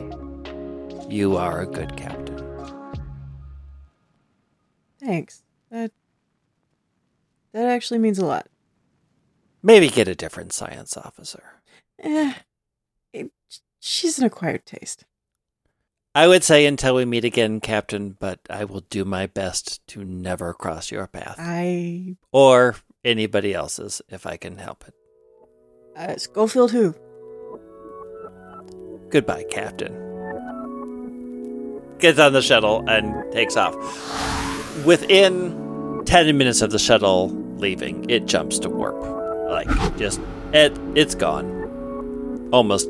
you 1.10 1.38
are 1.38 1.62
a 1.62 1.66
good 1.66 1.96
captain. 1.96 2.26
Thanks. 5.00 5.44
That 5.70 5.92
that 7.54 7.68
actually 7.68 8.00
means 8.00 8.20
a 8.20 8.26
lot. 8.26 8.48
Maybe 9.64 9.90
get 9.90 10.08
a 10.08 10.16
different 10.16 10.54
science 10.54 10.98
officer. 10.98 11.62
Eh, 12.00 12.34
it, 13.14 13.32
she's 13.80 14.20
an 14.20 14.26
acquired 14.26 14.66
taste. 14.66 15.06
I 16.18 16.28
would 16.28 16.44
say 16.46 16.66
until 16.66 16.96
we 16.96 17.04
meet 17.04 17.26
again, 17.26 17.60
Captain, 17.60 18.16
but 18.18 18.40
I 18.50 18.64
will 18.64 18.80
do 18.90 19.04
my 19.04 19.28
best 19.28 19.86
to 19.88 20.06
never 20.06 20.54
cross 20.54 20.90
your 20.90 21.08
path. 21.08 21.36
I 21.38 22.16
or 22.32 22.78
anybody 23.04 23.54
else's 23.54 24.02
if 24.10 24.26
I 24.26 24.38
can 24.38 24.58
help 24.58 24.86
it. 24.88 24.94
uh, 25.98 26.16
Schofield 26.18 26.72
who? 26.72 26.96
Goodbye, 29.10 29.44
Captain. 29.52 29.94
Gets 32.00 32.20
on 32.20 32.34
the 32.34 32.42
shuttle 32.42 32.84
and 32.90 33.32
takes 33.34 33.58
off. 33.58 33.76
Within 34.86 36.02
10 36.06 36.38
minutes 36.38 36.62
of 36.62 36.72
the 36.72 36.80
shuttle 36.80 37.30
leaving, 37.58 38.10
it 38.10 38.26
jumps 38.26 38.58
to 38.60 38.70
warp. 38.70 38.96
Like, 39.50 39.68
just, 39.98 40.20
it, 40.54 40.78
it's 40.96 41.16
gone. 41.16 42.50
Almost, 42.52 42.90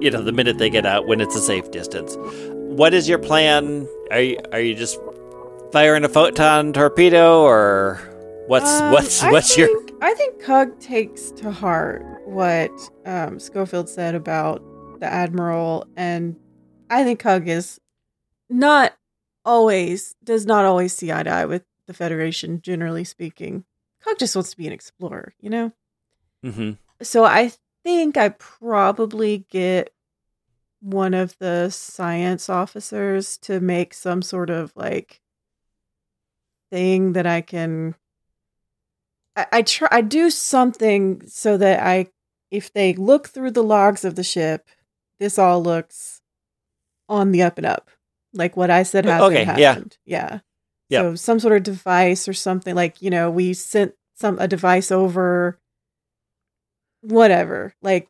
you 0.00 0.10
know, 0.10 0.22
the 0.22 0.32
minute 0.32 0.58
they 0.58 0.70
get 0.70 0.86
out 0.86 1.06
when 1.06 1.20
it's 1.20 1.34
a 1.34 1.40
safe 1.40 1.70
distance. 1.70 2.16
What 2.18 2.94
is 2.94 3.08
your 3.08 3.18
plan? 3.18 3.88
Are 4.10 4.20
you, 4.20 4.38
are 4.52 4.60
you 4.60 4.74
just 4.74 4.98
firing 5.72 6.04
a 6.04 6.08
photon 6.08 6.72
torpedo 6.72 7.42
or 7.42 8.00
what's, 8.46 8.80
Um, 8.80 8.92
what's, 8.92 9.22
what's 9.24 9.56
your. 9.56 9.68
I 10.02 10.14
think 10.14 10.40
Cug 10.40 10.78
takes 10.80 11.30
to 11.32 11.50
heart 11.50 12.04
what 12.26 12.70
um, 13.06 13.38
Schofield 13.38 13.88
said 13.88 14.14
about 14.14 14.62
the 15.00 15.06
Admiral, 15.06 15.86
and 15.96 16.36
I 16.90 17.04
think 17.04 17.20
Cug 17.20 17.48
is 17.48 17.80
not 18.50 18.94
always, 19.44 20.14
does 20.22 20.46
not 20.46 20.64
always 20.64 20.92
see 20.92 21.10
eye 21.12 21.22
to 21.22 21.30
eye 21.30 21.46
with 21.46 21.64
the 21.86 21.94
Federation, 21.94 22.60
generally 22.60 23.04
speaking. 23.04 23.64
Cug 24.02 24.18
just 24.18 24.36
wants 24.36 24.50
to 24.50 24.56
be 24.56 24.66
an 24.66 24.72
explorer, 24.72 25.34
you 25.40 25.48
know? 25.50 25.72
hmm 26.42 26.72
So 27.02 27.24
I 27.24 27.52
think 27.84 28.16
I 28.16 28.30
probably 28.30 29.46
get 29.50 29.92
one 30.80 31.14
of 31.14 31.36
the 31.38 31.70
science 31.70 32.50
officers 32.50 33.38
to 33.38 33.60
make 33.60 33.94
some 33.94 34.22
sort 34.22 34.50
of 34.50 34.72
like 34.74 35.20
thing 36.70 37.12
that 37.12 37.26
I 37.26 37.40
can 37.40 37.94
I, 39.36 39.46
I 39.52 39.62
try 39.62 39.88
I 39.90 40.00
do 40.00 40.30
something 40.30 41.22
so 41.26 41.56
that 41.56 41.80
I 41.80 42.08
if 42.50 42.72
they 42.72 42.94
look 42.94 43.28
through 43.28 43.52
the 43.52 43.62
logs 43.62 44.04
of 44.04 44.14
the 44.14 44.24
ship, 44.24 44.68
this 45.18 45.38
all 45.38 45.62
looks 45.62 46.20
on 47.08 47.32
the 47.32 47.42
up 47.42 47.58
and 47.58 47.66
up. 47.66 47.90
Like 48.32 48.56
what 48.56 48.70
I 48.70 48.82
said 48.82 49.06
uh, 49.06 49.10
happened. 49.10 49.36
Okay, 49.36 49.60
yeah. 49.60 49.80
Yeah. 50.04 50.40
Yep. 50.90 51.02
So 51.02 51.14
some 51.16 51.40
sort 51.40 51.56
of 51.56 51.62
device 51.62 52.28
or 52.28 52.34
something 52.34 52.74
like, 52.74 53.00
you 53.00 53.10
know, 53.10 53.30
we 53.30 53.54
sent 53.54 53.94
some 54.14 54.38
a 54.38 54.46
device 54.46 54.92
over 54.92 55.58
whatever. 57.04 57.74
Like 57.82 58.08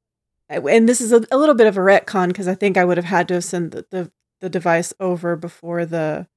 and 0.49 0.89
this 0.89 1.01
is 1.01 1.13
a, 1.13 1.25
a 1.31 1.39
little 1.39 1.55
bit 1.55 1.67
of 1.67 1.77
a 1.77 1.81
retcon 1.81 2.29
because 2.29 2.47
I 2.49 2.55
think 2.55 2.77
I 2.77 2.85
would 2.85 2.97
have 2.97 3.07
had 3.07 3.29
to 3.29 3.35
have 3.35 3.45
sent 3.45 3.73
the, 3.73 3.87
the, 3.91 4.13
the 4.41 4.49
device 4.51 4.93
over 5.01 5.37
before 5.37 5.87
the 5.87 6.29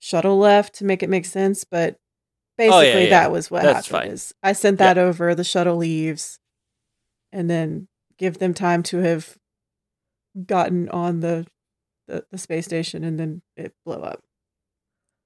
shuttle 0.00 0.38
left 0.38 0.74
to 0.76 0.84
make 0.84 1.02
it 1.02 1.10
make 1.10 1.26
sense. 1.26 1.62
But 1.64 1.98
basically, 2.56 2.76
Oh, 2.78 2.80
yeah, 2.80 2.98
yeah. 3.00 3.10
that 3.10 3.30
was 3.32 3.50
what 3.50 3.62
That's 3.62 3.88
happened. 3.88 4.08
fine. 4.08 4.12
Is 4.14 4.34
I 4.42 4.52
sent 4.54 4.78
that 4.78 4.96
over, 4.98 5.34
the 5.34 5.44
shuttle 5.44 5.76
leaves, 5.76 6.38
and 7.32 7.48
then 7.50 7.88
give 8.18 8.38
them 8.38 8.54
time 8.54 8.82
to 8.84 8.98
have 8.98 9.36
gotten 10.46 10.88
on 10.88 11.20
the 11.20 11.46
the, 12.08 12.24
the 12.30 12.38
space 12.38 12.64
station, 12.66 13.04
and 13.04 13.18
then 13.20 13.42
it 13.56 13.72
blow 13.84 14.00
up. 14.00 14.22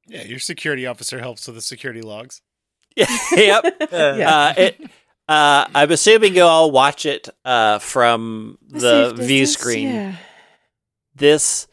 Yeah, 0.07 0.25
your 0.25 0.39
security 0.39 0.87
officer 0.87 1.19
helps 1.21 1.47
with 1.47 1.57
the 1.57 1.63
security 1.63 2.03
logs. 2.03 2.41
yep. 2.97 3.09
Yeah. 3.93 4.35
Uh, 4.37 4.55
it, 4.57 4.91
uh, 5.29 5.67
I'm 5.75 5.91
assuming 5.91 6.35
you 6.35 6.43
all 6.43 6.71
watch 6.71 7.05
it 7.05 7.29
uh, 7.45 7.79
from 7.79 8.59
the 8.69 9.11
safe 9.11 9.19
view 9.19 9.41
distance, 9.41 9.61
screen. 9.61 9.89
Yeah. 9.89 10.17
This 11.15 11.67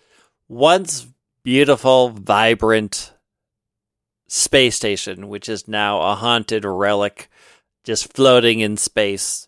once 0.48 1.08
beautiful, 1.44 2.10
vibrant 2.10 3.14
space 4.28 4.76
station, 4.76 5.30
which 5.30 5.48
is 5.48 5.68
now 5.68 6.02
a 6.02 6.16
haunted 6.16 6.66
relic, 6.66 7.30
just 7.84 8.12
floating 8.14 8.60
in 8.60 8.76
space, 8.78 9.48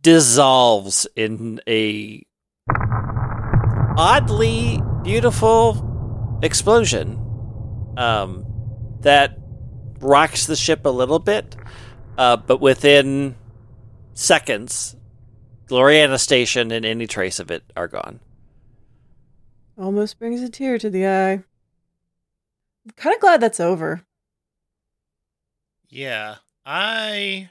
dissolves 0.00 1.06
in 1.16 1.60
a 1.66 2.24
oddly 3.96 4.80
beautiful 5.02 6.38
explosion 6.42 7.18
um, 7.98 8.46
that 9.00 9.36
rocks 10.00 10.46
the 10.46 10.56
ship 10.56 10.86
a 10.86 10.88
little 10.88 11.18
bit, 11.18 11.56
uh, 12.20 12.36
but 12.36 12.60
within 12.60 13.34
seconds, 14.12 14.94
Gloriana 15.68 16.20
Station 16.20 16.70
and 16.70 16.84
any 16.84 17.06
trace 17.06 17.40
of 17.40 17.50
it 17.50 17.64
are 17.74 17.88
gone. 17.88 18.20
almost 19.78 20.18
brings 20.18 20.42
a 20.42 20.50
tear 20.50 20.76
to 20.76 20.90
the 20.90 21.06
eye. 21.06 21.32
I'm 21.32 22.92
kind 22.96 23.14
of 23.14 23.20
glad 23.22 23.40
that's 23.40 23.58
over. 23.58 24.02
Yeah, 25.88 26.36
I 26.66 27.48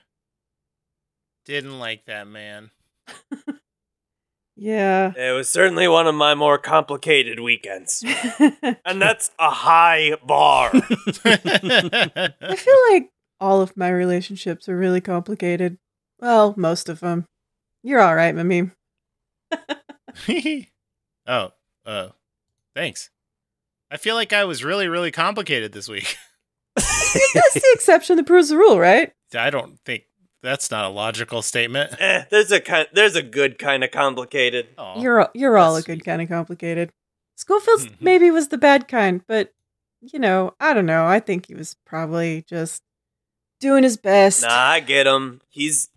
didn't 1.46 1.80
like 1.80 2.06
that 2.06 2.28
man. 2.28 2.70
Yeah. 4.62 5.14
It 5.16 5.32
was 5.34 5.48
certainly 5.48 5.88
one 5.88 6.06
of 6.06 6.16
my 6.16 6.36
more 6.36 6.58
complicated 6.58 7.40
weekends. 7.40 8.04
And 8.86 9.02
that's 9.02 9.32
a 9.40 9.50
high 9.50 10.18
bar. 10.22 10.72
I 10.74 12.56
feel 12.58 12.76
like 12.92 13.10
all 13.40 13.62
of 13.62 13.76
my 13.78 13.90
relationships 13.90 14.68
are 14.70 14.78
really 14.78 15.02
complicated. 15.02 15.78
Well, 16.20 16.54
most 16.58 16.90
of 16.90 17.00
them. 17.00 17.26
You're 17.84 18.02
all 18.02 18.16
right, 18.16 18.36
Mimi. 18.36 18.72
oh, 21.28 21.52
uh, 21.86 22.10
thanks. 22.76 23.10
I 23.92 23.98
feel 23.98 24.16
like 24.16 24.34
I 24.34 24.44
was 24.46 24.64
really, 24.64 24.88
really 24.88 25.12
complicated 25.12 25.72
this 25.72 25.88
week. 25.90 26.18
That's 26.76 27.54
the 27.54 27.72
exception 27.74 28.18
that 28.18 28.26
proves 28.28 28.50
the 28.50 28.58
rule, 28.58 28.80
right? 28.80 29.12
I 29.36 29.50
don't 29.50 29.80
think 29.86 30.04
that's 30.42 30.72
not 30.72 30.86
a 30.86 30.90
logical 30.90 31.42
statement. 31.42 31.94
eh, 32.00 32.24
there's 32.30 32.52
a 32.52 32.60
kind, 32.62 32.88
there's 32.94 33.16
a 33.16 33.22
good 33.24 33.60
kind 33.60 33.84
of 33.84 33.92
complicated. 33.92 34.68
Aw. 34.78 35.02
You're 35.02 35.22
all- 35.22 35.30
you're 35.34 35.58
all 35.58 35.76
a 35.76 35.82
good 35.82 36.06
kind 36.06 36.22
of 36.22 36.30
complicated. 36.30 36.92
Schofield 37.36 37.82
Mhm. 37.82 37.96
maybe 38.02 38.32
was 38.32 38.48
the 38.50 38.58
bad 38.58 38.88
kind, 38.88 39.22
but 39.28 39.54
you 40.02 40.20
know, 40.20 40.54
I 40.60 40.74
don't 40.74 40.86
know. 40.86 41.06
I 41.06 41.20
think 41.20 41.48
he 41.48 41.56
was 41.56 41.76
probably 41.86 42.44
just 42.48 42.84
doing 43.60 43.84
his 43.84 43.98
best. 43.98 44.42
Nah, 44.42 44.50
I 44.50 44.80
get 44.80 45.08
him. 45.08 45.42
He's 45.50 45.90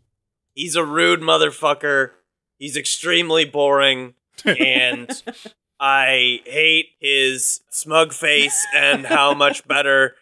he's 0.55 0.77
a 0.77 0.85
rude 0.85 1.21
motherfucker. 1.21 2.11
He's 2.59 2.77
extremely 2.77 3.45
boring, 3.45 4.15
and 4.45 5.11
I 5.81 6.41
hate 6.45 6.91
his 7.01 7.61
smug 7.71 8.13
face 8.13 8.67
and 8.75 9.07
how 9.07 9.35
much 9.35 9.67
better 9.67 10.15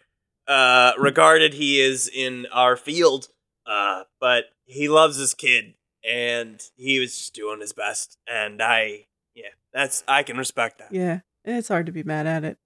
uh, 0.47 0.93
regarded 0.97 1.53
he 1.53 1.79
is 1.79 2.07
in 2.07 2.47
our 2.51 2.75
field. 2.75 3.27
Uh, 3.65 4.03
but 4.19 4.45
he 4.65 4.89
loves 4.89 5.17
his 5.17 5.33
kid, 5.33 5.75
and 6.07 6.61
he 6.75 6.99
was 6.99 7.15
just 7.15 7.33
doing 7.33 7.61
his 7.61 7.73
best. 7.73 8.17
And 8.27 8.61
I, 8.61 9.05
yeah, 9.35 9.49
that's 9.73 10.03
I 10.07 10.23
can 10.23 10.37
respect 10.37 10.79
that. 10.79 10.91
Yeah, 10.91 11.19
it's 11.45 11.67
hard 11.67 11.85
to 11.85 11.91
be 11.91 12.03
mad 12.03 12.25
at 12.25 12.43
it. 12.43 12.57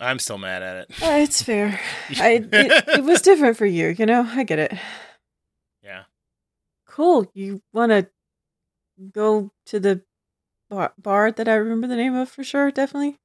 I'm 0.00 0.18
still 0.18 0.38
mad 0.38 0.62
at 0.62 0.76
it. 0.76 1.02
Uh, 1.02 1.16
it's 1.18 1.42
fair. 1.42 1.80
I 2.10 2.44
it, 2.52 2.88
it 2.88 3.04
was 3.04 3.22
different 3.22 3.56
for 3.56 3.66
you, 3.66 3.88
you 3.88 4.06
know. 4.06 4.26
I 4.28 4.42
get 4.44 4.58
it. 4.58 4.72
yeah. 5.82 6.04
Cool. 6.86 7.30
You 7.34 7.62
want 7.72 7.90
to 7.92 8.08
go 9.12 9.52
to 9.66 9.80
the 9.80 10.02
bar, 10.68 10.92
bar 10.98 11.30
that 11.32 11.48
I 11.48 11.54
remember 11.54 11.86
the 11.86 11.96
name 11.96 12.14
of 12.14 12.28
for 12.28 12.44
sure? 12.44 12.70
Definitely. 12.70 13.18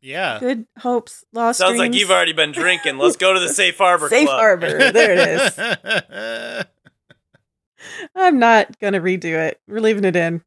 Yeah. 0.00 0.40
Good 0.40 0.66
hopes, 0.78 1.24
lost. 1.32 1.60
Sounds 1.60 1.78
like 1.78 1.94
you've 1.94 2.10
already 2.10 2.32
been 2.32 2.52
drinking. 2.52 2.98
Let's 2.98 3.16
go 3.16 3.32
to 3.32 3.40
the 3.40 3.48
Safe 3.48 3.78
Harbor 3.78 4.08
Safe 4.08 4.26
Club. 4.26 4.38
harbor. 4.38 4.92
There 4.92 5.12
it 5.12 5.58
is. 5.58 6.64
I'm 8.16 8.38
not 8.38 8.78
gonna 8.80 9.00
redo 9.00 9.34
it. 9.48 9.60
We're 9.68 9.80
leaving 9.80 10.04
it 10.04 10.16
in. 10.16 10.42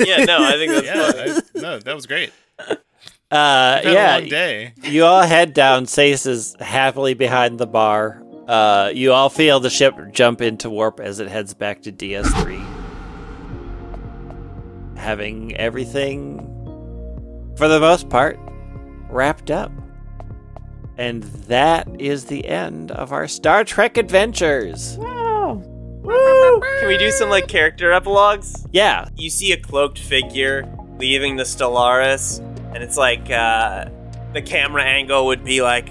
Yeah, 0.00 0.24
no, 0.24 0.38
I 0.42 0.52
think 0.52 0.72
that's 0.72 0.86
yeah. 0.86 1.12
fine. 1.12 1.42
I, 1.54 1.60
no, 1.60 1.78
that 1.78 1.94
was 1.94 2.06
great. 2.06 2.32
Uh, 3.30 3.76
It's 3.78 3.86
a 3.88 3.92
yeah, 3.92 4.16
long 4.18 4.28
day. 4.28 4.72
you 4.84 5.04
all 5.04 5.22
head 5.22 5.52
down. 5.52 5.84
Sace 5.84 6.26
is 6.26 6.56
happily 6.60 7.14
behind 7.14 7.58
the 7.58 7.66
bar. 7.66 8.22
Uh, 8.46 8.90
you 8.94 9.12
all 9.12 9.28
feel 9.28 9.60
the 9.60 9.68
ship 9.68 9.94
jump 10.12 10.40
into 10.40 10.70
warp 10.70 10.98
as 11.00 11.20
it 11.20 11.28
heads 11.28 11.52
back 11.52 11.82
to 11.82 11.92
DS3. 11.92 12.64
Having 14.96 15.56
everything, 15.56 16.38
for 17.56 17.68
the 17.68 17.78
most 17.80 18.08
part, 18.08 18.38
wrapped 19.10 19.50
up. 19.50 19.70
And 20.96 21.22
that 21.48 21.86
is 22.00 22.24
the 22.24 22.46
end 22.48 22.90
of 22.90 23.12
our 23.12 23.28
Star 23.28 23.62
Trek 23.62 23.96
adventures. 23.98 24.96
Wow. 24.98 25.62
Woo! 26.02 26.60
Can 26.80 26.88
we 26.88 26.96
do 26.96 27.10
some 27.10 27.28
like 27.28 27.46
character 27.46 27.92
epilogues? 27.92 28.66
Yeah, 28.72 29.08
You 29.16 29.28
see 29.30 29.52
a 29.52 29.60
cloaked 29.60 29.98
figure 29.98 30.66
leaving 30.98 31.36
the 31.36 31.44
Stellaris, 31.44 32.40
and 32.74 32.82
it's 32.82 32.96
like 32.96 33.30
uh, 33.30 33.86
the 34.32 34.42
camera 34.42 34.82
angle 34.84 35.26
would 35.26 35.44
be 35.44 35.62
like, 35.62 35.88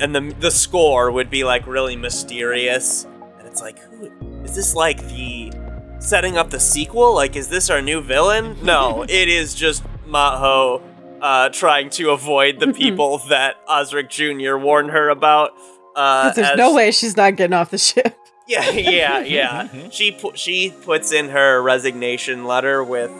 and 0.00 0.14
the 0.14 0.34
the 0.40 0.50
score 0.50 1.10
would 1.10 1.30
be 1.30 1.44
like 1.44 1.66
really 1.66 1.96
mysterious, 1.96 3.06
and 3.38 3.46
it's 3.46 3.60
like, 3.60 3.78
who 3.78 4.10
is 4.44 4.54
this? 4.54 4.74
Like 4.74 5.06
the 5.08 5.52
setting 6.00 6.36
up 6.36 6.50
the 6.50 6.60
sequel? 6.60 7.14
Like, 7.14 7.36
is 7.36 7.48
this 7.48 7.70
our 7.70 7.80
new 7.82 8.00
villain? 8.00 8.56
No, 8.62 9.02
it 9.08 9.28
is 9.28 9.54
just 9.54 9.84
Maho. 10.06 10.82
Uh, 11.20 11.48
trying 11.48 11.88
to 11.88 12.10
avoid 12.10 12.60
the 12.60 12.70
people 12.74 13.16
that 13.30 13.56
Osric 13.66 14.10
Jr. 14.10 14.56
warned 14.58 14.90
her 14.90 15.08
about. 15.08 15.52
Uh, 15.96 16.24
'Cause 16.24 16.36
there's 16.36 16.48
as- 16.50 16.58
no 16.58 16.74
way 16.74 16.90
she's 16.90 17.16
not 17.16 17.36
getting 17.36 17.54
off 17.54 17.70
the 17.70 17.78
ship. 17.78 18.14
yeah, 18.46 18.68
yeah, 18.70 19.20
yeah. 19.20 19.88
she 19.88 20.12
pu- 20.12 20.32
she 20.34 20.74
puts 20.84 21.12
in 21.12 21.30
her 21.30 21.62
resignation 21.62 22.44
letter 22.44 22.84
with 22.84 23.10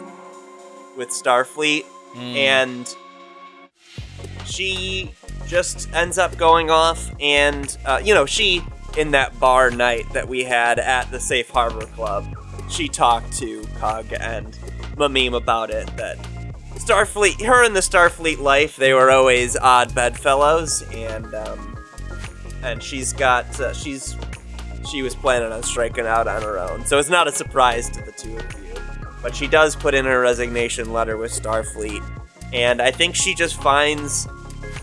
with 0.95 1.09
Starfleet, 1.09 1.83
Mm. 2.15 2.35
and 2.35 2.95
she 4.45 5.11
just 5.47 5.91
ends 5.93 6.17
up 6.17 6.37
going 6.37 6.69
off, 6.69 7.11
and 7.19 7.77
uh, 7.85 8.01
you 8.03 8.13
know, 8.13 8.25
she 8.25 8.63
in 8.97 9.11
that 9.11 9.37
bar 9.39 9.69
night 9.69 10.05
that 10.13 10.27
we 10.27 10.43
had 10.43 10.79
at 10.79 11.11
the 11.11 11.19
Safe 11.19 11.49
Harbor 11.49 11.85
Club, 11.87 12.25
she 12.69 12.87
talked 12.87 13.33
to 13.39 13.63
Cug 13.77 14.05
and 14.19 14.53
Mamim 14.95 15.35
about 15.35 15.69
it. 15.69 15.87
That 15.97 16.17
Starfleet, 16.75 17.41
her 17.41 17.65
and 17.65 17.75
the 17.75 17.81
Starfleet 17.81 18.39
life, 18.39 18.75
they 18.75 18.93
were 18.93 19.11
always 19.11 19.57
odd 19.57 19.93
bedfellows, 19.93 20.83
and 20.93 21.33
um, 21.33 21.77
and 22.63 22.81
she's 22.81 23.11
got 23.11 23.59
uh, 23.59 23.73
she's 23.73 24.15
she 24.89 25.01
was 25.01 25.15
planning 25.15 25.51
on 25.51 25.63
striking 25.63 26.05
out 26.05 26.27
on 26.27 26.41
her 26.41 26.59
own. 26.59 26.85
So 26.85 26.97
it's 26.99 27.09
not 27.09 27.27
a 27.27 27.31
surprise 27.31 27.89
to 27.89 28.01
the 28.01 28.11
two 28.11 28.37
of 28.37 28.53
you. 28.59 28.64
But 29.25 29.35
she 29.35 29.47
does 29.47 29.75
put 29.75 29.95
in 29.95 30.05
her 30.05 30.21
resignation 30.21 30.93
letter 30.93 31.17
with 31.17 31.31
Starfleet. 31.31 32.03
And 32.53 32.79
I 32.79 32.91
think 32.91 33.15
she 33.15 33.33
just 33.33 33.59
finds 33.59 34.27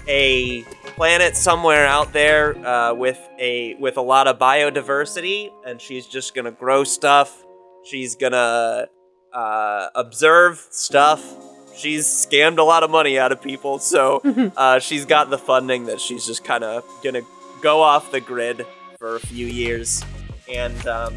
a 0.09 0.63
planet 0.97 1.37
somewhere 1.37 1.87
out 1.87 2.13
there 2.13 2.57
uh, 2.67 2.93
with 2.93 3.21
a 3.39 3.75
with 3.75 3.99
a 3.99 4.01
lot 4.03 4.27
of 4.27 4.41
biodiversity, 4.41 5.53
and 5.65 5.81
she's 5.81 6.09
just 6.09 6.35
gonna 6.35 6.51
grow 6.51 6.83
stuff. 6.83 7.45
She's 7.85 8.17
gonna 8.17 8.89
uh, 9.33 9.87
observe 9.95 10.67
stuff. 10.73 11.25
She's 11.77 12.05
scammed 12.05 12.59
a 12.59 12.65
lot 12.65 12.83
of 12.83 12.91
money 12.91 13.21
out 13.21 13.31
of 13.31 13.41
people, 13.41 13.79
so 13.79 14.23
uh, 14.57 14.81
she's 14.81 15.05
got 15.05 15.31
the 15.31 15.39
funding 15.39 15.87
that 15.87 16.01
she's 16.01 16.27
just 16.27 16.43
kind 16.43 16.65
of 16.65 16.83
gonna 17.05 17.23
go 17.63 17.81
off 17.81 18.11
the 18.11 18.21
grid 18.21 18.67
for 18.99 19.15
a 19.15 19.21
few 19.21 19.47
years, 19.47 20.03
and 20.49 20.85
um, 20.89 21.15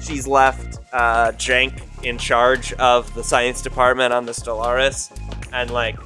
she's 0.00 0.26
left 0.26 0.78
uh, 0.92 1.32
Jank 1.32 1.82
in 2.04 2.18
charge 2.18 2.72
of 2.74 3.12
the 3.14 3.24
science 3.24 3.62
department 3.62 4.12
on 4.12 4.26
the 4.26 4.32
Stellaris, 4.32 5.10
and 5.52 5.70
like 5.70 5.96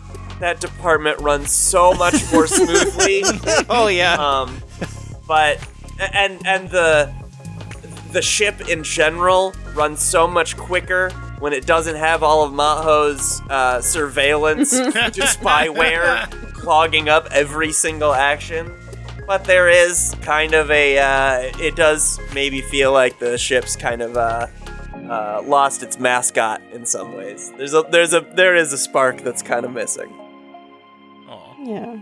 that 0.41 0.61
department 0.61 1.21
runs 1.21 1.51
so 1.51 1.93
much 1.95 2.15
more 2.33 2.47
smoothly. 2.49 3.23
Oh 3.69 3.89
yeah. 3.89 4.15
um, 4.15 4.63
but 5.27 5.59
and 6.13 6.45
and 6.47 6.69
the 6.71 7.13
the 8.13 8.23
ship 8.23 8.69
in 8.69 8.85
general 8.85 9.55
runs 9.75 10.03
so 10.03 10.27
much 10.27 10.57
quicker 10.57 11.11
when 11.39 11.53
it 11.53 11.67
doesn't 11.67 11.97
have 11.97 12.23
all 12.23 12.45
of 12.45 12.53
Maho's 12.53 13.41
uh, 13.51 13.81
surveillance 13.81 14.71
to 14.79 15.23
spyware 15.23 16.31
clogging 16.53 17.09
up 17.09 17.27
every 17.33 17.73
single 17.73 18.13
action. 18.13 18.73
But 19.27 19.45
there 19.45 19.69
is 19.69 20.15
kind 20.23 20.53
of 20.55 20.71
a. 20.71 20.99
Uh, 20.99 21.53
it 21.59 21.77
does 21.77 22.19
maybe 22.35 22.61
feel 22.61 22.93
like 22.93 23.19
the 23.19 23.39
ship's 23.39 23.77
kind 23.77 24.03
of 24.03 24.17
uh, 24.17 24.47
uh, 25.09 25.43
lost 25.47 25.83
its 25.83 25.99
mascot 25.99 26.61
in 26.73 26.85
some 26.87 27.15
ways. 27.15 27.53
There's 27.57 27.75
a 27.75 27.85
there's 27.91 28.13
a 28.15 28.21
there 28.21 28.57
is 28.57 28.73
a 28.73 28.79
spark 28.79 29.23
that's 29.23 29.43
kind 29.43 29.65
of 29.65 29.73
missing. 29.73 30.11
Aw. 31.29 31.55
Yeah, 31.63 31.97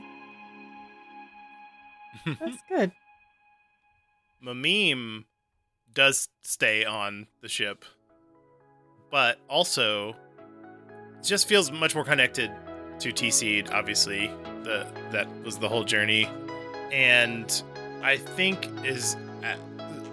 that's 2.40 2.62
good. 2.68 2.92
Mamim 4.44 5.24
does 5.92 6.28
stay 6.42 6.84
on 6.84 7.26
the 7.42 7.48
ship, 7.48 7.84
but 9.10 9.38
also 9.48 10.14
just 11.22 11.46
feels 11.46 11.70
much 11.70 11.94
more 11.94 12.04
connected 12.04 12.50
to 13.00 13.12
T 13.12 13.30
Seed. 13.30 13.70
Obviously, 13.70 14.28
the 14.62 14.86
that 15.10 15.28
was 15.44 15.58
the 15.58 15.68
whole 15.68 15.84
journey, 15.84 16.28
and 16.92 17.62
I 18.02 18.16
think 18.16 18.68
is 18.84 19.16
uh, 19.44 19.56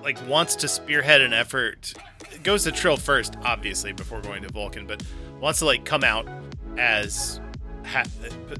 like 0.03 0.17
wants 0.27 0.55
to 0.57 0.67
spearhead 0.67 1.21
an 1.21 1.33
effort. 1.33 1.93
It 2.31 2.43
goes 2.43 2.63
to 2.63 2.71
Trill 2.71 2.97
first, 2.97 3.35
obviously, 3.43 3.93
before 3.93 4.21
going 4.21 4.43
to 4.43 4.49
Vulcan, 4.49 4.87
but 4.87 5.03
wants 5.39 5.59
to 5.59 5.65
like 5.65 5.85
come 5.85 6.03
out 6.03 6.27
as 6.77 7.39
ha- 7.85 8.03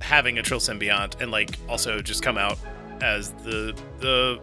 having 0.02 0.38
a 0.40 0.42
Trill 0.42 0.60
symbiont, 0.60 1.22
and 1.22 1.32
like 1.32 1.58
also 1.70 2.02
just 2.02 2.24
come 2.24 2.38
out 2.38 2.58
as 3.02 3.32
the 3.44 3.78
the 4.00 4.40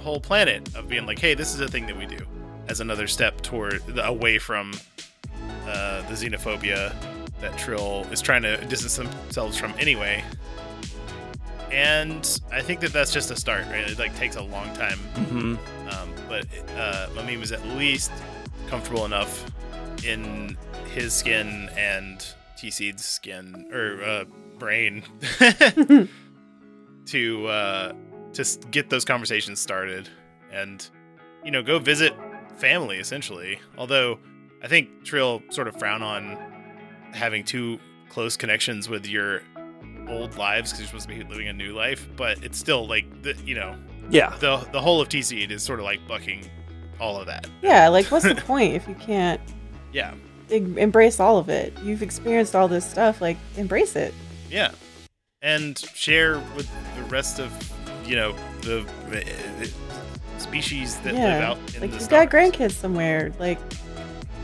whole 0.00 0.20
planet 0.20 0.74
of 0.74 0.88
being 0.88 1.06
like, 1.06 1.18
hey, 1.18 1.34
this 1.34 1.54
is 1.54 1.60
a 1.60 1.68
thing 1.68 1.86
that 1.86 1.96
we 1.96 2.06
do 2.06 2.18
as 2.68 2.80
another 2.80 3.06
step 3.06 3.40
toward 3.40 3.82
away 3.98 4.38
from 4.38 4.72
uh, 5.66 6.02
the 6.02 6.14
xenophobia 6.14 6.94
that 7.40 7.56
Trill 7.58 8.06
is 8.10 8.20
trying 8.20 8.42
to 8.42 8.56
distance 8.66 8.96
themselves 8.96 9.58
from 9.58 9.74
anyway. 9.78 10.24
And 11.70 12.40
I 12.50 12.62
think 12.62 12.80
that 12.80 12.92
that's 12.92 13.12
just 13.12 13.30
a 13.30 13.36
start. 13.36 13.66
Right? 13.66 13.88
It 13.88 13.98
like 13.98 14.14
takes 14.16 14.36
a 14.36 14.42
long 14.42 14.72
time, 14.74 14.98
hmm 14.98 15.54
um, 15.90 16.12
but 16.28 16.46
uh, 16.76 17.08
Mamim 17.14 17.40
was 17.40 17.52
at 17.52 17.64
least 17.68 18.10
comfortable 18.68 19.04
enough 19.04 19.44
in 20.04 20.56
his 20.92 21.12
skin 21.12 21.70
and 21.76 22.24
T 22.56 22.70
Seed's 22.70 23.04
skin 23.04 23.68
or 23.72 24.02
uh, 24.02 24.24
brain 24.58 25.02
to 27.06 27.46
uh, 27.46 27.92
to 28.32 28.58
get 28.70 28.90
those 28.90 29.04
conversations 29.04 29.60
started 29.60 30.08
and 30.52 30.88
you 31.44 31.50
know 31.50 31.62
go 31.62 31.78
visit 31.78 32.12
family 32.56 32.98
essentially. 32.98 33.58
Although 33.76 34.18
I 34.62 34.68
think 34.68 35.04
Trill 35.04 35.42
sort 35.50 35.68
of 35.68 35.78
frown 35.78 36.02
on 36.02 36.36
having 37.12 37.44
too 37.44 37.78
close 38.08 38.36
connections 38.36 38.88
with 38.88 39.06
your 39.06 39.42
old 40.08 40.36
lives 40.36 40.70
because 40.70 40.80
you're 40.80 40.86
supposed 41.00 41.08
to 41.08 41.14
be 41.24 41.30
living 41.30 41.48
a 41.48 41.52
new 41.52 41.72
life, 41.74 42.08
but 42.16 42.42
it's 42.44 42.58
still 42.58 42.86
like 42.86 43.22
the 43.22 43.34
you 43.44 43.54
know 43.54 43.76
Yeah. 44.10 44.36
the 44.38 44.58
the 44.72 44.80
whole 44.80 45.00
of 45.00 45.08
T 45.08 45.22
Seed 45.22 45.50
is 45.50 45.62
sort 45.62 45.78
of 45.78 45.84
like 45.84 46.00
bucking 46.08 46.48
all 47.00 47.18
of 47.20 47.26
that. 47.26 47.46
Yeah, 47.62 47.88
like 47.88 48.06
what's 48.06 48.24
the 48.24 48.34
point 48.46 48.74
if 48.74 48.88
you 48.88 48.94
can't 48.96 49.40
Yeah, 49.92 50.14
em- 50.50 50.76
embrace 50.78 51.20
all 51.20 51.38
of 51.38 51.48
it? 51.48 51.72
You've 51.82 52.02
experienced 52.02 52.54
all 52.56 52.68
this 52.68 52.84
stuff, 52.88 53.20
like 53.20 53.36
embrace 53.56 53.94
it. 53.96 54.12
yeah, 54.50 54.70
and 55.42 55.78
share 55.94 56.38
with 56.56 56.68
the 56.96 57.02
rest 57.04 57.38
of 57.38 57.52
you 58.06 58.16
know 58.16 58.34
the 58.62 58.86
uh, 59.12 60.38
species 60.38 60.96
that 61.00 61.14
live 61.14 61.22
yeah, 61.22 61.50
out 61.50 61.58
in 61.74 61.80
like 61.82 61.90
the 61.92 61.98
you've 61.98 62.08
got 62.08 62.30
grandkids 62.30 62.72
somewhere. 62.72 63.32
Like 63.38 63.58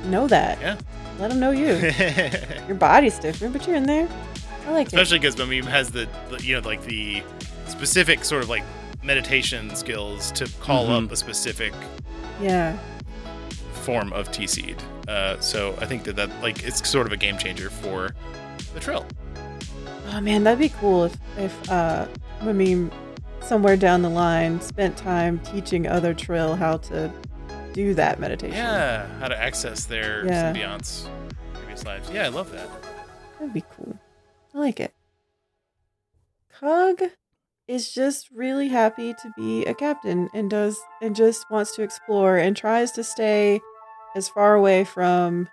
know 0.06 0.26
that. 0.28 0.60
Yeah. 0.60 0.76
Let 1.18 1.30
them 1.30 1.38
know 1.38 1.52
you. 1.52 1.74
Your 2.66 2.74
body's 2.76 3.18
different, 3.20 3.52
but 3.52 3.64
you're 3.66 3.76
in 3.76 3.84
there. 3.84 4.08
I 4.66 4.70
like 4.72 4.86
especially 4.86 5.18
because 5.18 5.36
Mamim 5.36 5.64
has 5.64 5.90
the, 5.90 6.08
the 6.30 6.42
you 6.42 6.54
know 6.60 6.66
like 6.66 6.82
the 6.84 7.22
specific 7.66 8.24
sort 8.24 8.42
of 8.42 8.48
like 8.48 8.62
meditation 9.02 9.74
skills 9.76 10.32
to 10.32 10.50
call 10.60 10.86
Mhm. 10.86 11.06
up 11.06 11.12
a 11.12 11.16
specific 11.16 11.72
Yeah. 12.40 12.76
form 13.82 14.12
of 14.12 14.30
T 14.32 14.46
seed. 14.46 14.82
Uh, 15.08 15.38
so 15.40 15.76
I 15.80 15.86
think 15.86 16.04
that 16.04 16.16
that 16.16 16.30
like 16.42 16.62
it's 16.64 16.88
sort 16.88 17.06
of 17.06 17.12
a 17.12 17.16
game 17.16 17.36
changer 17.36 17.68
for 17.70 18.14
the 18.72 18.80
Trill. 18.80 19.06
Oh 20.12 20.20
man, 20.20 20.44
that'd 20.44 20.58
be 20.58 20.70
cool 20.70 21.04
if 21.04 21.16
if 21.36 21.70
uh 21.70 22.06
I 22.40 22.52
somewhere 23.42 23.76
down 23.76 24.00
the 24.00 24.08
line 24.08 24.60
spent 24.62 24.96
time 24.96 25.38
teaching 25.40 25.86
other 25.86 26.14
Trill 26.14 26.56
how 26.56 26.78
to 26.78 27.10
do 27.74 27.92
that 27.94 28.18
meditation. 28.20 28.56
Yeah, 28.56 29.06
how 29.20 29.28
to 29.28 29.38
access 29.38 29.84
their 29.84 30.24
Yeah. 30.26 30.52
symbionts 30.52 31.06
previous 31.52 31.84
lives. 31.84 32.08
Yeah, 32.10 32.24
I 32.24 32.28
love 32.28 32.50
that. 32.52 32.68
That'd 33.38 33.52
be 33.52 33.64
cool. 33.76 33.98
I 34.54 34.58
like 34.58 34.80
it. 34.80 34.94
Cug 36.60 37.02
is 37.66 37.92
just 37.92 38.30
really 38.30 38.68
happy 38.68 39.14
to 39.14 39.32
be 39.36 39.64
a 39.64 39.74
captain 39.74 40.28
and 40.34 40.50
does 40.50 40.78
and 41.02 41.16
just 41.16 41.50
wants 41.50 41.74
to 41.76 41.82
explore 41.82 42.36
and 42.36 42.56
tries 42.56 42.92
to 42.92 43.02
stay 43.02 43.60
as 44.14 44.28
far 44.28 44.54
away 44.54 44.84
from 44.84 45.48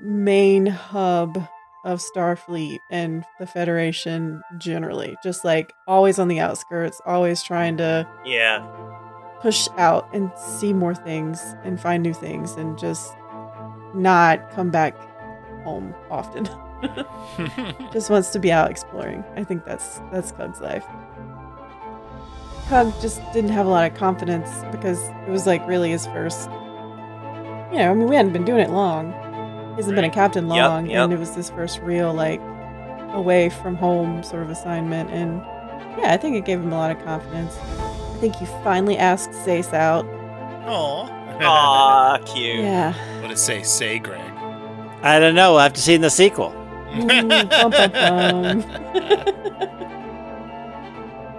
main 0.00 0.66
hub 0.66 1.48
of 1.84 2.00
Starfleet 2.00 2.78
and 2.90 3.24
the 3.40 3.46
Federation 3.46 4.42
generally. 4.58 5.16
Just 5.22 5.44
like 5.44 5.72
always 5.88 6.18
on 6.18 6.28
the 6.28 6.38
outskirts, 6.40 7.00
always 7.06 7.42
trying 7.42 7.76
to 7.78 8.06
Yeah. 8.24 8.64
push 9.40 9.68
out 9.78 10.08
and 10.14 10.30
see 10.36 10.72
more 10.72 10.94
things 10.94 11.42
and 11.64 11.80
find 11.80 12.02
new 12.02 12.14
things 12.14 12.52
and 12.52 12.78
just 12.78 13.12
not 13.94 14.50
come 14.50 14.70
back 14.70 14.96
home 15.64 15.94
often. 16.10 16.48
just 17.92 18.10
wants 18.10 18.30
to 18.30 18.38
be 18.38 18.52
out 18.52 18.70
exploring. 18.70 19.24
I 19.36 19.44
think 19.44 19.64
that's 19.64 20.00
that's 20.12 20.32
Cug's 20.32 20.60
life. 20.60 20.84
Cug 22.68 22.92
just 23.00 23.20
didn't 23.32 23.50
have 23.50 23.66
a 23.66 23.68
lot 23.68 23.90
of 23.90 23.96
confidence 23.96 24.50
because 24.72 25.00
it 25.26 25.30
was 25.30 25.46
like 25.46 25.66
really 25.66 25.90
his 25.90 26.06
first. 26.06 26.50
You 27.72 27.78
know, 27.78 27.90
I 27.90 27.94
mean, 27.94 28.08
we 28.08 28.16
hadn't 28.16 28.32
been 28.32 28.44
doing 28.44 28.60
it 28.60 28.70
long. 28.70 29.12
He 29.70 29.76
hasn't 29.76 29.94
been 29.94 30.04
a 30.04 30.10
captain 30.10 30.48
long, 30.48 30.86
yep. 30.86 31.04
and 31.04 31.12
it 31.12 31.18
was 31.18 31.34
his 31.34 31.50
first 31.50 31.80
real 31.80 32.12
like 32.12 32.40
away 33.12 33.50
from 33.50 33.76
home 33.76 34.22
sort 34.22 34.42
of 34.42 34.50
assignment. 34.50 35.10
And 35.10 35.40
yeah, 35.98 36.12
I 36.12 36.16
think 36.16 36.36
it 36.36 36.44
gave 36.44 36.60
him 36.60 36.72
a 36.72 36.76
lot 36.76 36.90
of 36.90 37.02
confidence. 37.04 37.56
I 37.56 38.18
think 38.18 38.36
he 38.36 38.46
finally 38.64 38.96
asked 38.96 39.30
Sace 39.30 39.72
out. 39.72 40.06
Aw. 40.66 41.10
Aw, 41.40 42.18
cute. 42.26 42.60
Yeah. 42.60 42.94
what 43.20 43.28
does 43.28 43.40
it 43.40 43.44
say? 43.44 43.62
Say, 43.62 43.98
Greg. 43.98 44.20
I 45.02 45.20
don't 45.20 45.34
know. 45.34 45.56
I 45.56 45.64
have 45.64 45.74
to 45.74 45.80
see 45.80 45.94
in 45.94 46.00
the 46.00 46.10
sequel. 46.10 46.54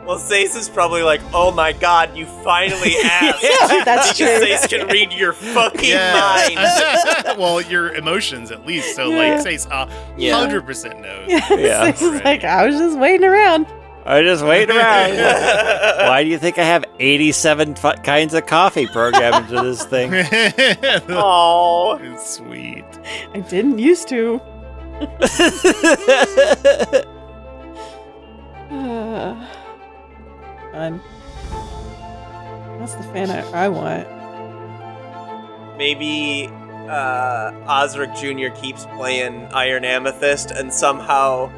Well, 0.05 0.19
Zace 0.19 0.55
is 0.55 0.69
probably 0.69 1.01
like, 1.03 1.19
oh 1.33 1.51
my 1.51 1.73
god, 1.73 2.15
you 2.15 2.25
finally 2.25 2.95
asked. 3.03 3.41
That's 3.83 4.07
because 4.17 4.39
true. 4.39 4.47
Zace 4.47 4.67
can 4.69 4.87
read 4.87 5.11
your 5.11 5.33
fucking 5.33 5.93
mind. 5.95 6.55
well, 7.37 7.59
your 7.59 7.93
emotions 7.93 8.49
at 8.49 8.65
least. 8.65 8.95
So 8.95 9.09
Yeah. 9.09 9.33
like, 9.35 9.41
say 9.41 9.69
uh, 9.69 9.89
Yeah. 10.15 10.37
hundred 10.39 10.65
percent 10.65 11.01
knows. 11.01 11.25
Yeah, 11.27 11.45
Yeah. 11.53 11.91
Sace 11.91 12.01
is 12.13 12.21
like, 12.23 12.45
I 12.45 12.65
was 12.65 12.77
just 12.77 12.97
waiting 12.97 13.25
around. 13.27 13.67
I 14.05 14.23
just 14.23 14.45
wait 14.45 14.69
around. 14.69 15.17
Why 16.07 16.23
do 16.23 16.29
you 16.29 16.37
think 16.37 16.57
I 16.57 16.63
have 16.63 16.85
87 16.97 17.75
f- 17.77 18.01
kinds 18.03 18.33
of 18.33 18.45
coffee 18.45 18.87
programmed 18.87 19.49
into 19.51 19.61
this 19.61 19.83
thing? 19.83 20.11
Oh, 21.09 21.99
it's 22.01 22.35
sweet. 22.35 22.85
I 23.33 23.41
didn't 23.41 23.79
used 23.79 24.07
to. 24.07 24.39
Uh, 28.69 29.33
fun. 30.73 30.99
That's 32.79 32.95
the 32.95 33.03
fan 33.13 33.29
art 33.31 33.45
I 33.53 33.69
want. 33.69 34.05
maybe 35.77 36.49
uh, 36.89 37.51
Osric 37.67 38.13
Jr. 38.15 38.49
keeps 38.59 38.85
playing 38.97 39.45
Iron 39.53 39.85
Amethyst, 39.85 40.51
and 40.51 40.73
somehow 40.73 41.49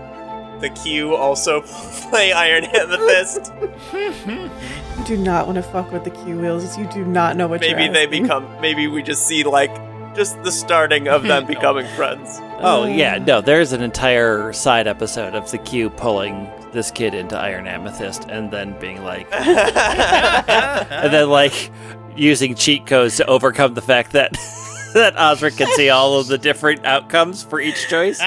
the 0.60 0.70
Q 0.70 1.16
also 1.16 1.62
play 2.10 2.32
Iron 2.32 2.66
Amethyst. 2.66 3.52
You 5.00 5.06
do 5.06 5.18
not 5.18 5.46
want 5.48 5.56
to 5.56 5.64
fuck 5.64 5.92
with 5.94 6.04
the 6.04 6.10
Q 6.12 6.38
wheels. 6.40 6.78
You 6.78 6.86
do 6.88 7.04
not 7.06 7.38
know 7.38 7.48
what 7.48 7.62
maybe 7.62 7.88
they 7.88 8.06
become. 8.06 8.46
Maybe 8.62 8.86
we 8.88 9.02
just 9.02 9.26
see 9.26 9.44
like 9.46 9.72
just 10.16 10.41
the 10.43 10.51
starting 10.51 11.07
of 11.07 11.24
them 11.24 11.45
becoming 11.47 11.88
friends. 11.95 12.38
oh, 12.60 12.86
yeah. 12.86 13.18
No, 13.18 13.41
there's 13.41 13.72
an 13.74 13.82
entire 13.82 14.51
side 14.53 14.88
episode 14.88 15.36
of 15.36 15.49
the 15.51 15.57
Q 15.57 15.89
pulling 15.89 16.49
this 16.72 16.91
kid 16.91 17.14
into 17.14 17.38
Iron 17.38 17.68
Amethyst 17.68 18.26
and 18.30 18.51
then 18.51 18.78
being 18.80 19.03
like, 19.03 19.28
and 19.34 21.14
then 21.14 21.30
like 21.30 21.72
using 22.16 22.55
cheat 22.55 22.86
codes 22.86 23.18
to 23.18 23.26
overcome 23.26 23.74
the 23.74 23.82
fact 23.82 24.12
that 24.12 24.32
that 24.93 25.16
Osric 25.18 25.55
can 25.55 25.68
see 25.76 25.89
all 25.89 26.20
of 26.20 26.28
the 26.28 26.38
different 26.38 26.86
outcomes 26.86 27.43
for 27.43 27.60
each 27.62 27.88
choice. 27.88 28.20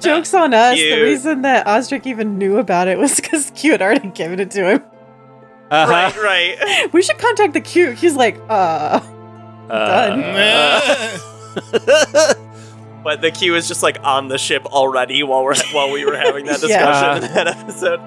Joke's 0.00 0.32
on 0.34 0.54
us. 0.54 0.76
The 0.78 1.00
reason 1.02 1.42
that 1.42 1.66
Osric 1.66 2.06
even 2.06 2.38
knew 2.38 2.58
about 2.58 2.88
it 2.88 2.98
was 2.98 3.16
because 3.16 3.50
Q 3.54 3.72
had 3.72 3.82
already 3.82 4.08
given 4.10 4.38
it 4.40 4.50
to 4.52 4.70
him. 4.70 4.84
Uh-huh. 5.70 5.90
right, 5.92 6.16
right. 6.56 6.92
We 6.94 7.02
should 7.02 7.18
contact 7.18 7.52
the 7.52 7.60
Q. 7.60 7.90
He's 7.92 8.14
like, 8.14 8.38
uh. 8.48 9.00
Done. 9.68 10.20
Uh, 10.22 11.18
But 13.04 13.20
the 13.22 13.30
Q 13.30 13.54
is 13.54 13.68
just 13.68 13.82
like 13.82 13.96
on 14.02 14.28
the 14.28 14.36
ship 14.38 14.66
already 14.66 15.22
while 15.22 15.44
we're 15.44 15.54
while 15.72 15.90
we 15.90 16.04
were 16.04 16.16
having 16.16 16.44
that 16.46 16.60
discussion 16.60 16.74
Yeah. 16.74 17.14
in 17.28 17.32
that 17.34 17.46
episode. 17.46 18.00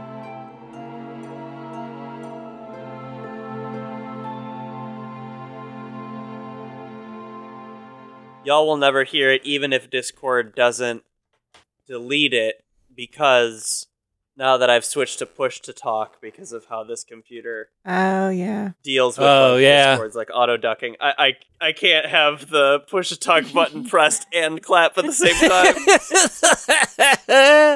Y'all 8.44 8.66
will 8.66 8.78
never 8.78 9.04
hear 9.04 9.32
it, 9.32 9.42
even 9.46 9.72
if 9.72 9.90
Discord 9.92 10.56
doesn't 10.56 11.04
delete 11.86 12.34
it, 12.34 12.64
because 12.96 13.86
now 14.38 14.58
that 14.58 14.70
I've 14.70 14.86
switched 14.86 15.20
to 15.20 15.26
push 15.26 15.60
to 15.62 15.74
talk 15.74 16.22
because 16.22 16.52
of 16.54 16.66
how 16.66 16.84
this 16.84 17.04
computer 17.04 17.70
Oh, 17.86 18.30
yeah. 18.30 18.72
deals 18.84 19.18
with 19.18 19.28
Oh, 19.28 19.54
like, 19.56 19.64
yeah. 19.64 19.92
Discords 19.92 20.16
like 20.16 20.30
auto 20.34 20.58
ducking. 20.58 20.96
I, 21.00 21.36
I 21.62 21.68
I 21.68 21.72
can't 21.74 22.06
have 22.08 22.50
the 22.50 22.80
push 22.90 23.10
to 23.10 23.20
talk 23.20 23.52
button 23.54 23.84
pressed 23.90 24.26
and 24.34 24.62
clap 24.62 24.98
at 24.98 25.06
the 25.06 25.14
same 25.14 25.36
time. 25.36 25.76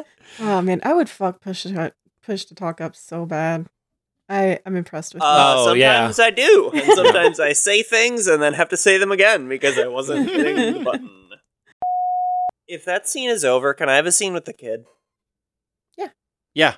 Oh, 0.40 0.62
man. 0.62 0.82
I 0.84 0.94
would 0.94 1.10
fuck 1.10 1.40
push 1.40 1.64
to 1.64 1.74
talk, 1.74 1.94
push 2.22 2.44
to 2.46 2.56
talk 2.56 2.82
up 2.82 2.94
so 2.96 3.26
bad. 3.26 3.68
I, 4.28 4.60
I'm 4.66 4.76
impressed 4.76 5.14
with 5.14 5.24
Uh, 5.24 5.54
Oh, 5.58 5.74
yeah. 5.74 6.12
sometimes 6.12 6.20
I 6.20 6.30
do, 6.32 6.72
and 6.74 6.92
sometimes 6.94 7.40
I 7.40 7.54
say 7.54 7.84
things 7.84 8.28
and 8.28 8.42
then 8.42 8.54
have 8.54 8.68
to 8.70 8.78
say 8.78 8.98
them 8.98 9.12
again 9.14 9.48
because 9.48 9.78
I 9.80 9.88
wasn't 9.88 10.30
hitting 10.30 10.74
the 10.74 10.80
button. 10.84 11.10
If 12.68 12.84
that 12.86 13.08
scene 13.08 13.30
is 13.30 13.46
over, 13.46 13.74
can 13.74 13.88
I 13.88 13.96
have 13.96 14.08
a 14.08 14.12
scene 14.12 14.34
with 14.34 14.44
the 14.46 14.52
kid? 14.54 14.86
Yeah. 16.56 16.76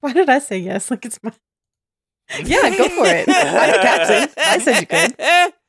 Why 0.00 0.12
did 0.12 0.28
I 0.28 0.38
say 0.38 0.58
yes? 0.58 0.90
Like 0.90 1.04
it's 1.04 1.18
my. 1.22 1.32
Yeah, 2.44 2.76
go 2.76 2.88
for 2.88 3.06
it. 3.06 3.28
I'm 3.28 3.72
the 3.72 3.78
captain. 3.78 4.28
I 4.38 4.58
said 4.58 4.80
you 4.80 4.86
could. 4.86 5.54